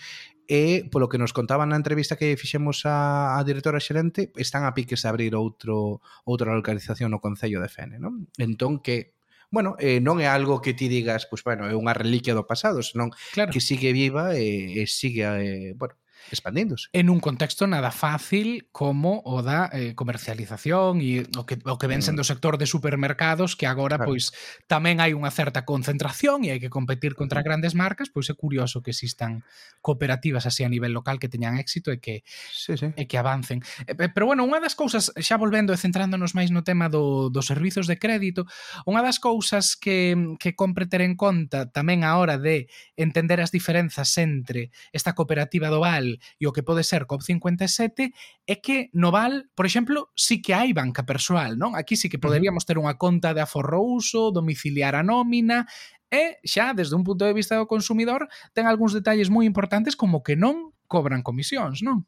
[0.47, 4.73] e polo que nos contaban na entrevista que fixemos a, a directora xerente, están a
[4.73, 8.29] piques de abrir outro outra localización no Concello de Fene, non?
[8.38, 9.15] Entón que
[9.53, 12.49] bueno, eh, non é algo que ti digas, pois pues, bueno, é unha reliquia do
[12.49, 13.53] pasado, senón claro.
[13.53, 15.95] que sigue viva e, e sigue eh, bueno,
[16.32, 16.90] expandíndose.
[16.94, 21.88] En un contexto nada fácil como o da eh, comercialización e o que, o que
[21.88, 22.08] ven mm.
[22.12, 24.12] sendo o sector de supermercados que agora claro.
[24.12, 24.34] pois
[24.66, 27.46] tamén hai unha certa concentración e hai que competir contra mm.
[27.46, 29.46] grandes marcas, pois é curioso que existan
[29.82, 32.90] cooperativas así a nivel local que teñan éxito e que sí, sí.
[32.98, 33.62] e que avancen.
[33.86, 37.46] Eh, pero bueno, unha das cousas, xa volvendo e centrándonos máis no tema do, dos
[37.46, 38.50] servizos de crédito,
[38.90, 43.54] unha das cousas que, que compre ter en conta tamén a hora de entender as
[43.54, 48.12] diferenzas entre esta cooperativa do Val E o que pode ser COP57
[48.47, 51.73] é que no Val, por exemplo, sí que hai banca persoal, non?
[51.73, 55.65] Aquí sí que poderíamos ter unha conta de aforro uso, domiciliar a nómina,
[56.12, 60.21] e xa desde un punto de vista do consumidor ten algúns detalles moi importantes como
[60.21, 62.06] que non cobran comisións, non?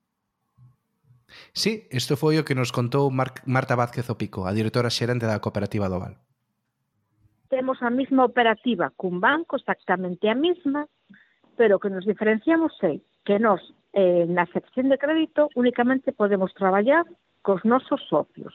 [1.51, 5.41] Sí, isto foi o que nos contou Mar Marta Vázquez Opico, a directora xerente da
[5.43, 6.15] cooperativa do Val.
[7.49, 10.87] Temos a mesma operativa cun banco, exactamente a mesma,
[11.55, 13.59] pero que nos diferenciamos é que nós
[13.97, 17.03] eh, na sección de crédito únicamente podemos traballar
[17.41, 18.53] cos nosos socios.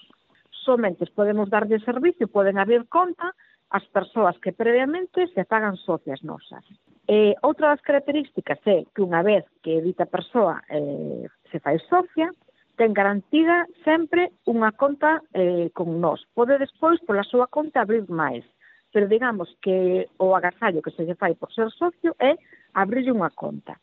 [0.62, 3.35] Somente podemos darlle servicio, poden abrir conta
[3.74, 6.62] as persoas que previamente se pagan socias nosas.
[7.09, 12.31] Eh, outra das características é que unha vez que dita persoa eh, se fai socia,
[12.78, 16.22] ten garantida sempre unha conta eh, con nós.
[16.38, 18.46] Pode despois pola súa conta abrir máis,
[18.94, 22.38] pero digamos que o agasallo que se lle fai por ser socio é
[22.78, 23.74] abrir unha conta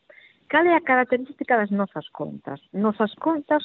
[0.50, 2.60] cal é a característica das nosas contas?
[2.74, 3.62] Nosas contas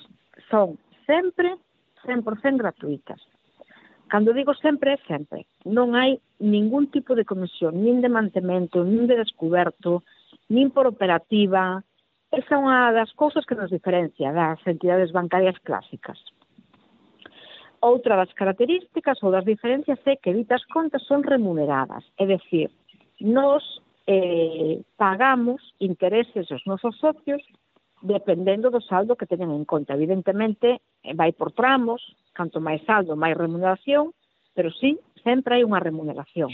[0.50, 0.78] son
[1.10, 1.58] sempre
[2.06, 3.20] 100% gratuitas.
[4.08, 5.50] Cando digo sempre, é sempre.
[5.66, 10.06] Non hai ningún tipo de comisión, nin de mantemento, nin de descoberto,
[10.46, 11.82] nin por operativa.
[12.30, 16.22] Esa é unha das cousas que nos diferencia das entidades bancarias clásicas.
[17.82, 22.70] Outra das características ou das diferencias é que ditas contas son remuneradas, é dicir,
[23.26, 23.66] nos
[24.08, 27.42] eh, pagamos intereses aos nosos socios
[28.06, 29.98] dependendo do saldo que teñen en conta.
[29.98, 32.02] Evidentemente, eh, vai por tramos,
[32.38, 34.14] canto máis saldo, máis remuneración,
[34.54, 36.54] pero sí, sempre hai unha remuneración.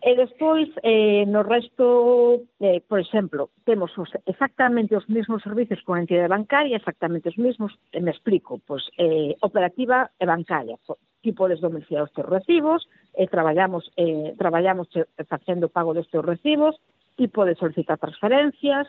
[0.00, 5.98] E despois, eh, no resto, eh, por exemplo, temos os, exactamente os mesmos servizos con
[5.98, 10.78] a entidade bancaria, exactamente os mesmos, eh, me explico, pois, eh, operativa e bancaria,
[11.20, 12.86] tipo domiciliar os teus recibos,
[13.18, 14.86] eh, traballamos, eh, traballamos
[15.26, 16.78] facendo pago dos teus recibos,
[17.18, 18.86] tipo de solicitar transferencias,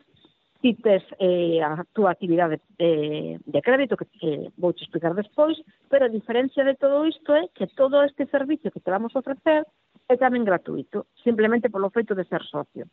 [0.61, 5.57] ti tes eh, a túa actividade de, de crédito, que, eh, vou te explicar despois,
[5.89, 9.19] pero a diferencia de todo isto é que todo este servicio que te vamos a
[9.19, 9.65] ofrecer
[10.09, 12.89] é tamén gratuito, simplemente polo feito de ser socio.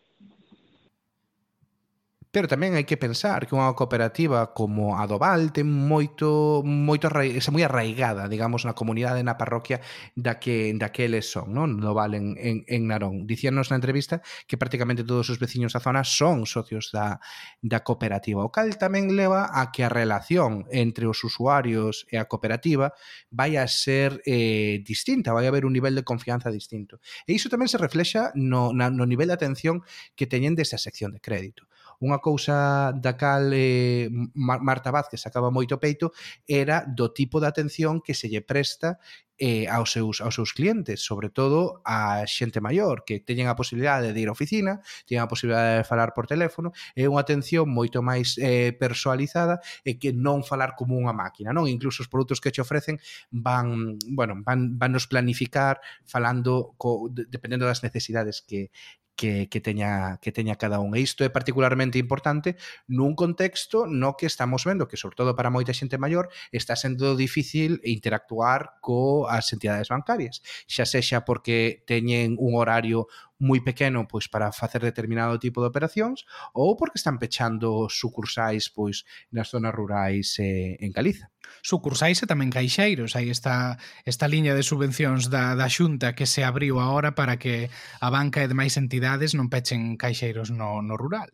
[2.36, 7.08] Pero tamén hai que pensar que unha cooperativa como a do Val ten moito, moito
[7.08, 9.80] é moi arraigada, digamos, na comunidade, na parroquia
[10.12, 11.80] da que, da que eles son, non?
[11.80, 13.24] do Val en, en, en Narón.
[13.24, 17.24] Dicíanos na entrevista que prácticamente todos os veciños da zona son socios da,
[17.64, 22.28] da cooperativa, o cal tamén leva a que a relación entre os usuarios e a
[22.28, 22.92] cooperativa
[23.32, 27.00] vai a ser eh, distinta, vai a haber un nivel de confianza distinto.
[27.24, 29.80] E iso tamén se reflexa no, na, no nivel de atención
[30.12, 31.64] que teñen desa sección de crédito.
[32.00, 36.12] Unha cousa da cal eh, Marta Vázquez sacaba moito peito
[36.44, 38.98] era do tipo de atención que se lle presta
[39.38, 44.12] eh, aos, seus, aos seus clientes, sobre todo a xente maior, que teñen a posibilidade
[44.12, 48.00] de ir á oficina, teñen a posibilidade de falar por teléfono, é unha atención moito
[48.00, 51.68] máis eh, personalizada e que non falar como unha máquina, non?
[51.68, 52.96] Incluso os produtos que che ofrecen
[53.28, 58.72] van, bueno, van, van nos planificar falando co, dependendo das necesidades que,
[59.16, 60.94] que, que, teña, que teña cada un.
[60.94, 62.54] E isto é particularmente importante
[62.86, 67.16] nun contexto no que estamos vendo que, sobre todo para moita xente maior, está sendo
[67.16, 70.44] difícil interactuar coas entidades bancarias.
[70.68, 76.24] Xa sexa porque teñen un horario moi pequeno pois para facer determinado tipo de operacións
[76.56, 81.28] ou porque están pechando sucursais pois nas zonas rurais eh, en Galiza.
[81.62, 83.76] Sucursais e tamén caixeiros, hai esta
[84.08, 87.68] esta liña de subvencións da da Xunta que se abriu agora para que
[88.00, 91.30] a banca e demais entidades non pechen caixeiros no no rural.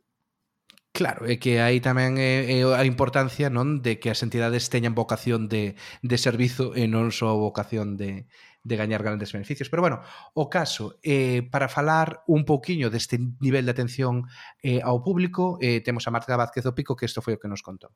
[0.92, 4.92] Claro, é que aí tamén é, é a importancia non de que as entidades teñan
[4.92, 5.72] vocación de,
[6.04, 8.28] de servizo e non só vocación de,
[8.64, 9.68] de gañar grandes beneficios.
[9.68, 10.00] Pero bueno,
[10.34, 14.24] o caso, eh, para falar un pouquiño deste nivel de atención
[14.62, 17.50] eh, ao público, eh, temos a Marta Vázquez do Pico, que isto foi o que
[17.50, 17.90] nos contou.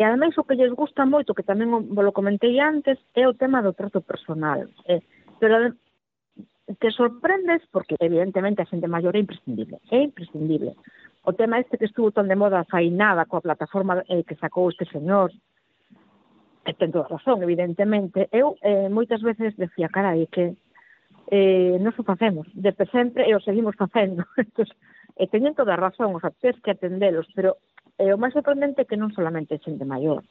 [0.00, 3.60] E ademais o que lles gusta moito, que tamén lo comentei antes, é o tema
[3.60, 4.64] do trato personal.
[4.88, 5.04] Eh,
[5.36, 5.76] pero
[6.80, 10.72] te sorprendes porque evidentemente a xente maior é imprescindible, é imprescindible.
[11.20, 14.72] O tema este que estuvo tan de moda fai nada coa plataforma eh, que sacou
[14.72, 15.36] este señor,
[16.64, 18.28] e ten toda razón, evidentemente.
[18.32, 20.56] Eu eh, moitas veces decía, carai, que
[21.30, 24.26] eh, non o facemos, desde sempre e o seguimos facendo.
[24.36, 24.68] Entón,
[25.16, 27.56] e teñen toda a razón, os sea, que atendelos, pero
[27.96, 30.24] eh, o máis sorprendente é que non solamente é xente maior.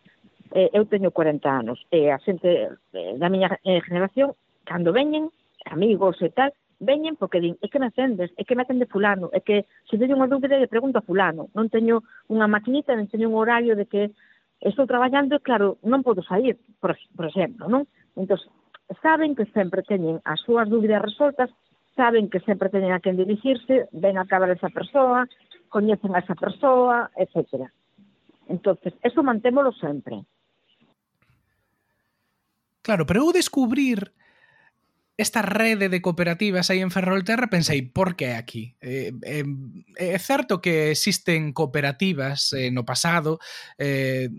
[0.54, 4.34] Eh, eu teño 40 anos, e eh, a xente eh, da miña eh, generación,
[4.66, 5.30] cando veñen,
[5.70, 9.30] amigos e tal, veñen porque din, é que me atendes, é que me atende fulano,
[9.36, 13.12] é que se teño unha dúbida le pregunto a fulano, non teño unha maquinita, non
[13.12, 14.10] teño un horario de que
[14.62, 17.88] estou traballando, claro, non podo sair, por, por exemplo, non?
[18.20, 18.40] Entón,
[19.00, 21.48] saben que sempre teñen as súas dúbidas resoltas,
[21.96, 25.28] saben que sempre teñen a quen dirixirse, ven a acabar esa persoa,
[25.72, 27.72] coñecen a esa persoa, etcétera.
[28.48, 30.26] Entonces, eso mantémolo sempre.
[32.82, 34.12] Claro, pero eu descubrir
[35.20, 38.76] esta rede de cooperativas aí en Ferrolterra, pensei, por que aquí?
[38.80, 39.44] Eh, eh,
[39.98, 43.40] é certo que existen cooperativas eh, no pasado
[43.78, 44.32] eh,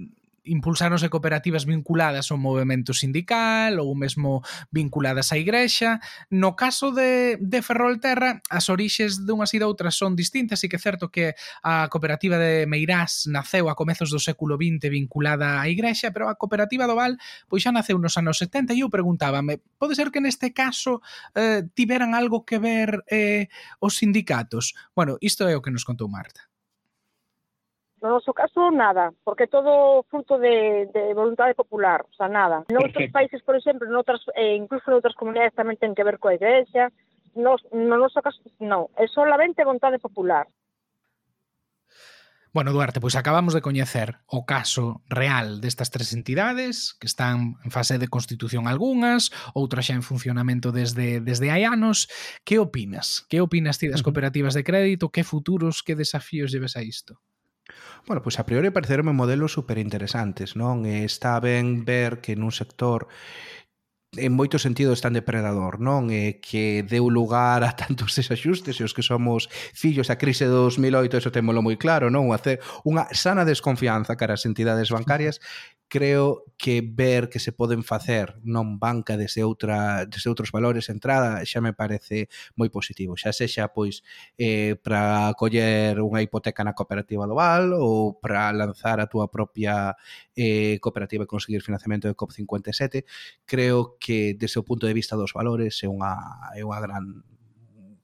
[0.44, 6.00] impulsáronse cooperativas vinculadas ao movimento sindical ou mesmo vinculadas á igrexa.
[6.30, 10.82] No caso de, de Ferrolterra, as orixes dunhas e doutras son distintas e que é
[10.82, 16.10] certo que a cooperativa de Meirás naceu a comezos do século XX vinculada á igrexa,
[16.10, 17.16] pero a cooperativa do Val
[17.48, 21.00] pois xa naceu nos anos 70 e eu preguntábame, pode ser que neste caso
[21.34, 23.48] eh, tiveran algo que ver eh,
[23.80, 24.74] os sindicatos?
[24.94, 26.49] Bueno, isto é o que nos contou Marta.
[28.00, 32.64] No noso caso, nada, porque todo fruto de, de voluntade popular, o sea, nada.
[32.72, 36.88] outros países, por exemplo, noutras, eh, incluso outras comunidades tamén ten que ver coa igrexa,
[37.36, 40.48] no, no noso caso, non, é solamente vontade popular.
[42.52, 47.70] Bueno, Duarte, pois acabamos de coñecer o caso real destas tres entidades que están en
[47.70, 52.10] fase de constitución algunhas, outras xa en funcionamento desde desde hai anos.
[52.42, 53.22] Que opinas?
[53.30, 55.14] Que opinas ti das cooperativas de crédito?
[55.14, 57.22] Que futuros, que desafíos lleves a isto?
[58.06, 60.86] Bueno, pois a priori pareceronme modelos super interesantes, non?
[60.86, 63.06] Está ben ver que nun sector
[64.18, 66.10] en moitos sentidos tan depredador, non?
[66.10, 70.56] E que deu lugar a tantos desajustes e os que somos fillos a crise de
[70.56, 72.34] 2008, eso témolo moi claro, non?
[72.34, 75.38] Hacer unha sana desconfianza cara ás entidades bancarias
[75.90, 81.42] creo que ver que se poden facer non banca desde outra desde outros valores entrada
[81.42, 83.18] xa me parece moi positivo.
[83.18, 84.06] Xa sexa pois
[84.38, 89.98] eh para coller unha hipoteca na cooperativa do Val ou para lanzar a túa propia
[90.38, 93.04] eh cooperativa e conseguir financiamento de COP57,
[93.44, 96.14] creo que desde o punto de vista dos valores é unha
[96.54, 97.26] é unha gran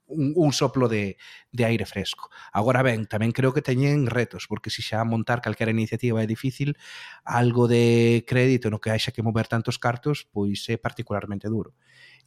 [0.07, 1.17] un, un soplo de,
[1.51, 2.29] de aire fresco.
[2.51, 6.75] Agora ben, tamén creo que teñen retos, porque se xa montar calquera iniciativa é difícil,
[7.23, 11.75] algo de crédito no que haxa que mover tantos cartos, pois é particularmente duro.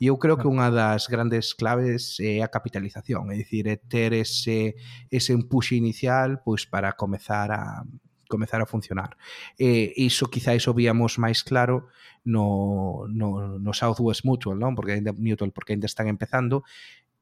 [0.01, 4.17] E eu creo que unha das grandes claves é a capitalización, é dicir, é ter
[4.17, 4.77] ese,
[5.13, 7.85] ese empuxe inicial pois para comezar a
[8.31, 9.19] comezar a funcionar.
[9.59, 11.91] E iso quizáis o víamos máis claro
[12.25, 14.73] no, no, no Southwest Mutual, non?
[14.79, 16.65] Porque ainda, Mutual, porque ainda están empezando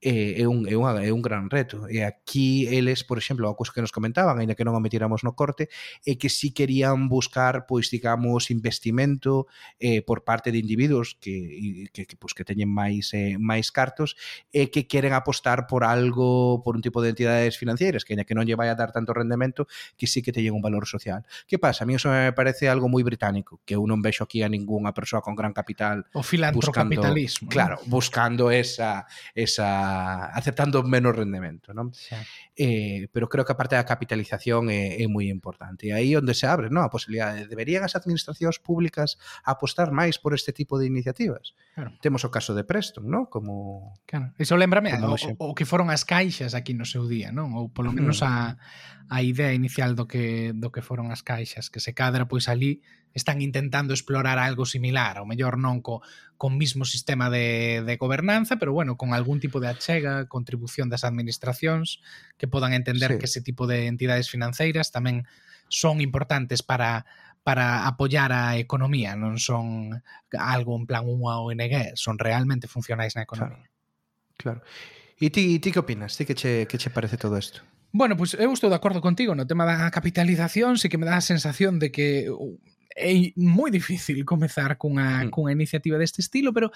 [0.01, 1.91] eh, é, un, é, unha, é un gran reto.
[1.91, 5.27] E aquí eles, por exemplo, a cousa que nos comentaban, aínda que non o metiramos
[5.27, 5.67] no corte,
[6.07, 9.51] é que si querían buscar, pois, digamos, investimento
[9.83, 14.15] eh, por parte de individuos que, que, que, pois, que teñen máis eh, máis cartos
[14.55, 18.39] e que queren apostar por algo, por un tipo de entidades financeiras, que aínda que
[18.39, 19.67] non lle vai a dar tanto rendemento,
[19.99, 21.27] que sí que teñen un valor social.
[21.51, 21.83] Que pasa?
[21.83, 24.95] A mí eso me parece algo moi británico, que eu non vexo aquí a ningunha
[24.95, 27.51] persoa con gran capital o filantrocapitalismo.
[27.51, 27.51] Buscando.
[27.51, 29.88] Claro, buscando esa esa
[30.35, 31.73] aceptando menos rendemento.
[31.73, 31.91] Non?
[31.95, 32.21] Xa.
[32.57, 35.89] Eh, pero creo que a parte da capitalización é, é moi importante.
[35.89, 36.85] E aí onde se abre non?
[36.85, 37.49] a posibilidade.
[37.49, 41.57] Deberían as administracións públicas apostar máis por este tipo de iniciativas.
[41.75, 41.95] Claro.
[42.03, 43.27] Temos o caso de Preston, non?
[43.31, 43.95] Como...
[44.05, 44.35] Claro.
[44.39, 47.55] Iso lembrame o, o, o que foron as caixas aquí no seu día, non?
[47.55, 48.27] Ou polo menos mm.
[48.27, 48.35] a,
[49.09, 52.85] a idea inicial do que, do que foron as caixas, que se cadra pois ali
[53.19, 56.01] están intentando explorar algo similar, ao mellor non co,
[56.39, 61.03] con mismo sistema de, de gobernanza, pero bueno, con algún tipo de achega, contribución das
[61.03, 61.99] administracións
[62.39, 63.19] que podan entender sí.
[63.19, 65.27] que ese tipo de entidades financeiras tamén
[65.67, 67.05] son importantes para
[67.43, 69.97] para apoiar a economía, non son
[70.37, 73.65] algo en plan unha ONG, son realmente funcionais na economía.
[74.37, 74.61] Claro.
[74.61, 75.17] claro.
[75.19, 76.15] E ti, ti que opinas?
[76.15, 77.65] Ti que che, que che parece todo isto?
[77.91, 81.09] Bueno, pois pues eu estou de acordo contigo no tema da capitalización, sí que me
[81.09, 82.29] dá a sensación de que
[82.99, 85.31] é moi difícil comezar cunha, mm.
[85.31, 86.71] cunha iniciativa deste estilo, pero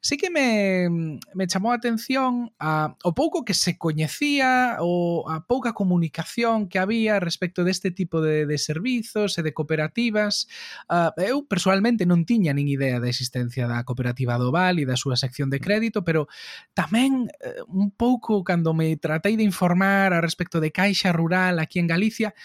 [0.00, 5.42] sí que me, me chamou a atención a, o pouco que se coñecía ou a
[5.42, 10.46] pouca comunicación que había respecto deste tipo de, de servizos e de cooperativas.
[10.86, 14.94] Uh, eu, personalmente, non tiña nin idea da existencia da cooperativa do Val e da
[14.94, 16.30] súa sección de crédito, pero
[16.78, 21.82] tamén uh, un pouco cando me tratei de informar a respecto de Caixa Rural aquí
[21.82, 22.38] en Galicia,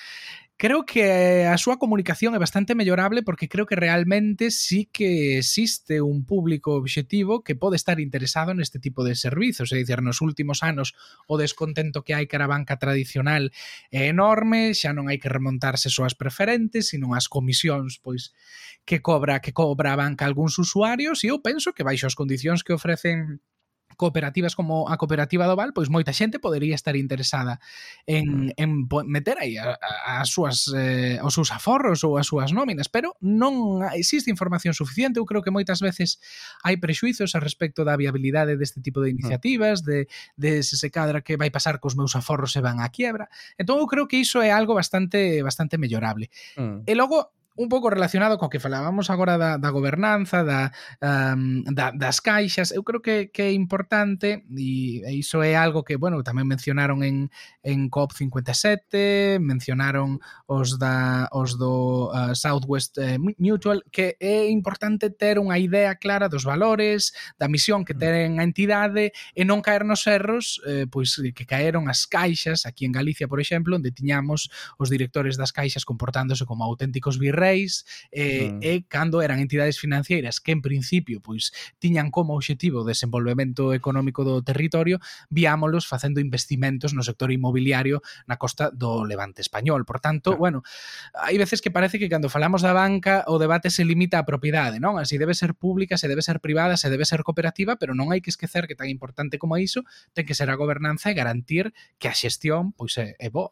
[0.56, 6.00] Creo que a súa comunicación é bastante mellorable porque creo que realmente sí que existe
[6.00, 10.62] un público obxectivo que pode estar interesado neste tipo de servizos, é dicir, nos últimos
[10.62, 10.94] anos
[11.28, 13.50] o descontento que hai cara a banca tradicional
[13.90, 18.32] é enorme, xa non hai que remontarse só preferentes, sino as comisións pois
[18.86, 22.62] que cobra que cobra a banca algúns usuarios e eu penso que baixo as condicións
[22.62, 23.42] que ofrecen
[23.96, 27.60] cooperativas como a cooperativa do Val, pois moita xente podería estar interesada
[28.06, 28.62] en, mm.
[28.62, 28.70] en
[29.08, 34.32] meter aí as súas, eh, os seus aforros ou as súas nóminas, pero non existe
[34.32, 36.18] información suficiente, eu creo que moitas veces
[36.66, 39.16] hai prexuizos a respecto da viabilidade deste tipo de mm.
[39.18, 42.90] iniciativas, de, de se se cadra que vai pasar cos meus aforros se van á
[42.90, 46.30] quiebra, entón eu creo que iso é algo bastante bastante mellorable.
[46.58, 46.86] Mm.
[46.90, 50.74] E logo un pouco relacionado co que falábamos agora da, da gobernanza, da,
[51.38, 55.96] um, da, das caixas, eu creo que, que é importante e, iso é algo que,
[55.96, 57.30] bueno, tamén mencionaron en,
[57.62, 60.18] en COP57, mencionaron
[60.50, 66.26] os, da, os do uh, Southwest uh, Mutual, que é importante ter unha idea clara
[66.26, 68.02] dos valores, da misión que mm.
[68.02, 72.90] ten a entidade e non caer nos erros eh, pois que caeron as caixas aquí
[72.90, 74.50] en Galicia, por exemplo, onde tiñamos
[74.82, 77.84] os directores das caixas comportándose como auténticos virreis reis
[78.16, 78.60] eh, mm.
[78.64, 81.52] e cando eran entidades financeiras que en principio pois
[81.84, 88.40] tiñan como obxectivo o desenvolvemento económico do territorio, viámolos facendo investimentos no sector inmobiliario na
[88.40, 89.84] costa do Levante español.
[89.84, 90.40] Por tanto, claro.
[90.40, 90.60] bueno,
[91.14, 94.80] hai veces que parece que cando falamos da banca o debate se limita á propiedade,
[94.80, 94.96] non?
[94.96, 98.24] Así debe ser pública, se debe ser privada, se debe ser cooperativa, pero non hai
[98.24, 99.84] que esquecer que tan importante como iso
[100.16, 103.52] ten que ser a gobernanza e garantir que a xestión pois é, é boa.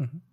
[0.00, 0.29] Uh -huh.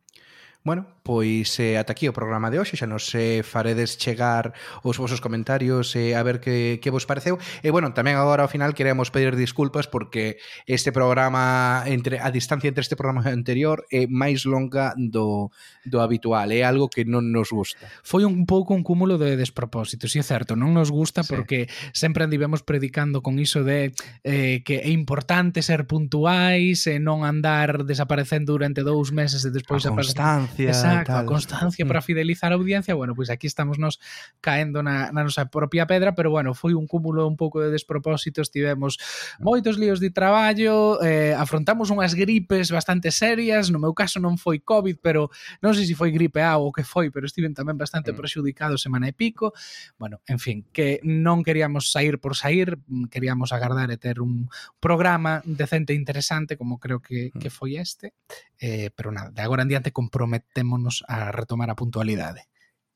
[0.67, 4.51] Bueno, pois eh, ata aquí o programa de hoxe, xa nos eh, faredes chegar
[4.83, 7.39] os vosos comentarios eh, a ver que, que vos pareceu.
[7.63, 12.67] E bueno, tamén agora ao final queremos pedir disculpas porque este programa, entre a distancia
[12.67, 15.55] entre este programa anterior é máis longa do,
[15.87, 17.87] do habitual, é algo que non nos gusta.
[18.03, 21.31] Foi un pouco un cúmulo de despropósitos, e é certo, non nos gusta sí.
[21.31, 23.95] porque sempre andivemos predicando con iso de
[24.27, 29.87] eh, que é importante ser puntuais e non andar desaparecendo durante dous meses e despois
[29.87, 30.89] a constancia constancia.
[30.89, 31.21] Exacto, tal.
[31.21, 32.03] a constancia para mm.
[32.03, 32.95] fidelizar a audiencia.
[32.95, 33.99] Bueno, pois pues aquí estamos nos
[34.41, 38.49] caendo na, na nosa propia pedra, pero bueno, foi un cúmulo un pouco de despropósitos,
[38.49, 38.97] tivemos
[39.39, 44.63] moitos líos de traballo, eh, afrontamos unhas gripes bastante serias, no meu caso non foi
[44.63, 45.29] COVID, pero
[45.61, 48.17] non sei se foi gripe A ou que foi, pero estiven tamén bastante mm.
[48.17, 49.51] prexudicado semana e pico.
[49.99, 52.79] Bueno, en fin, que non queríamos sair por sair,
[53.11, 54.47] queríamos agardar e ter un
[54.79, 57.39] programa decente e interesante como creo que, mm.
[57.39, 58.15] que foi este,
[58.59, 62.47] eh, pero nada, de agora en diante compromet temonos a retomar a puntualidade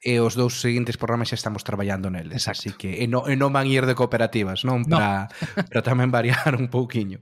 [0.01, 2.65] e os dous seguintes programas xa estamos traballando neles, Exacto.
[2.65, 5.63] así que e non, e non van ir de cooperativas, non, para no.
[5.69, 7.21] para tamén variar un pouquiño.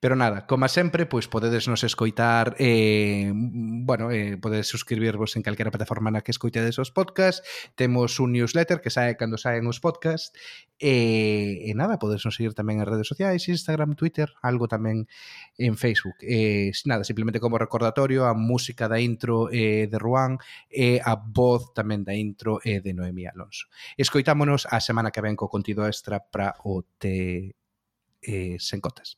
[0.00, 5.70] Pero nada, como sempre, pois podedes nos escoitar eh, bueno, eh, podedes suscribirvos en calquera
[5.70, 7.42] plataforma na que escoitedes os podcasts
[7.74, 10.32] temos un newsletter que sae cando saen os podcasts
[10.78, 15.08] e, eh, e nada, podedes nos seguir tamén en redes sociais Instagram, Twitter, algo tamén
[15.56, 16.20] en Facebook.
[16.20, 20.36] Eh, nada, simplemente como recordatorio a música da intro eh, de Ruán
[20.68, 23.72] e a voz tamén da intro eh, de Noemí Alonso.
[23.96, 27.56] Escoitámonos a semana que ven co contido extra para o te
[28.20, 29.16] eh, sen cotas